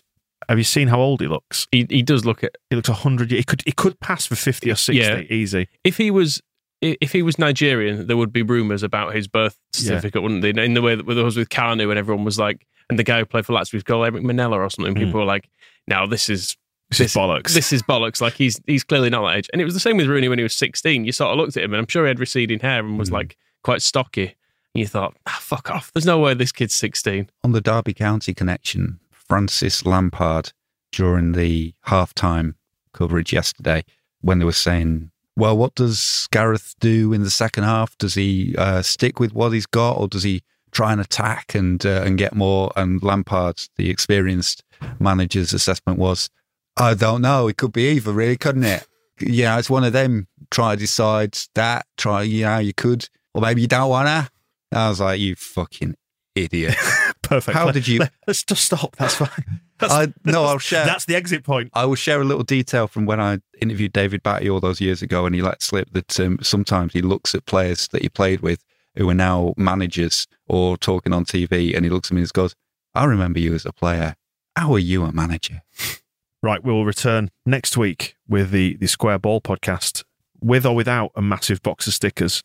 [0.49, 1.67] have you seen how old he looks?
[1.73, 3.41] he, he does look at He looks 100 years.
[3.41, 5.21] He could, he could pass for 50 or 60 Yeah.
[5.21, 5.69] easy.
[5.85, 6.41] if he was
[6.83, 9.89] if he was Nigerian, there would be rumours about his birth Yeah.
[9.89, 10.51] certificate, wouldn't they?
[10.51, 13.19] In the way that there was with Kanu, and everyone was like, and the guy
[13.19, 14.95] who played for Lazio was called Eric Manella or something.
[14.95, 15.49] People were like,
[15.89, 16.55] "Now this is
[16.91, 17.55] This, is bollocks.
[17.55, 19.51] this is bollocks." Like he's he's clearly not that age.
[19.53, 21.05] And it was the same with Rooney when he was sixteen.
[21.05, 23.11] You sort of looked at him, and I'm sure he had receding hair and was
[23.11, 24.37] like quite stocky.
[24.75, 27.29] And you thought, ah, "Fuck off!" There's no way this kid's sixteen.
[27.43, 30.53] On the Derby County connection, Francis Lampard,
[30.93, 32.55] during the halftime
[32.93, 33.85] coverage yesterday,
[34.21, 37.97] when they were saying, well, what does Gareth do in the second half?
[37.99, 41.85] Does he uh, stick with what he's got or does he try and attack and,
[41.85, 42.73] uh, and get more?
[42.75, 44.65] And Lampard, the experienced
[44.99, 46.31] manager's assessment was,
[46.77, 47.49] I don't know.
[47.49, 48.87] It could be either, really, couldn't it?
[49.21, 50.29] Yeah, it's one of them.
[50.51, 51.87] Try to decide that.
[51.97, 53.09] Try, yeah, you could.
[53.35, 54.31] Or maybe you don't want to.
[54.73, 55.95] I was like, you fucking
[56.35, 56.75] idiot.
[57.23, 57.57] Perfect.
[57.57, 58.95] How did you- Let, us just stop.
[58.97, 59.29] That's fine.
[59.79, 60.87] That's, I, no, I'll share.
[60.87, 61.71] That's the exit point.
[61.75, 65.03] I will share a little detail from when I interviewed David Batty all those years
[65.03, 68.41] ago, and he let slip that um, sometimes he looks at players that he played
[68.41, 72.33] with who are now managers or talking on TV, and he looks at me and
[72.33, 72.55] goes,
[72.95, 74.17] "I remember you as a player.
[74.57, 75.61] How are you a manager?"
[76.47, 80.05] Right, we will return next week with the, the Square Ball podcast,
[80.41, 82.41] with or without a massive box of stickers.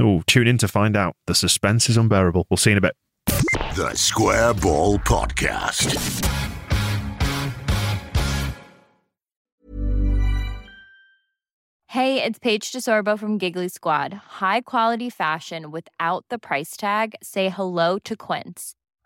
[0.00, 1.16] Oh, tune in to find out.
[1.26, 2.46] The suspense is unbearable.
[2.48, 2.94] We'll see you in a bit.
[3.74, 6.24] The Square Ball Podcast.
[11.88, 14.14] Hey, it's Paige DeSorbo from Giggly Squad.
[14.38, 17.16] High quality fashion without the price tag.
[17.20, 18.76] Say hello to Quince.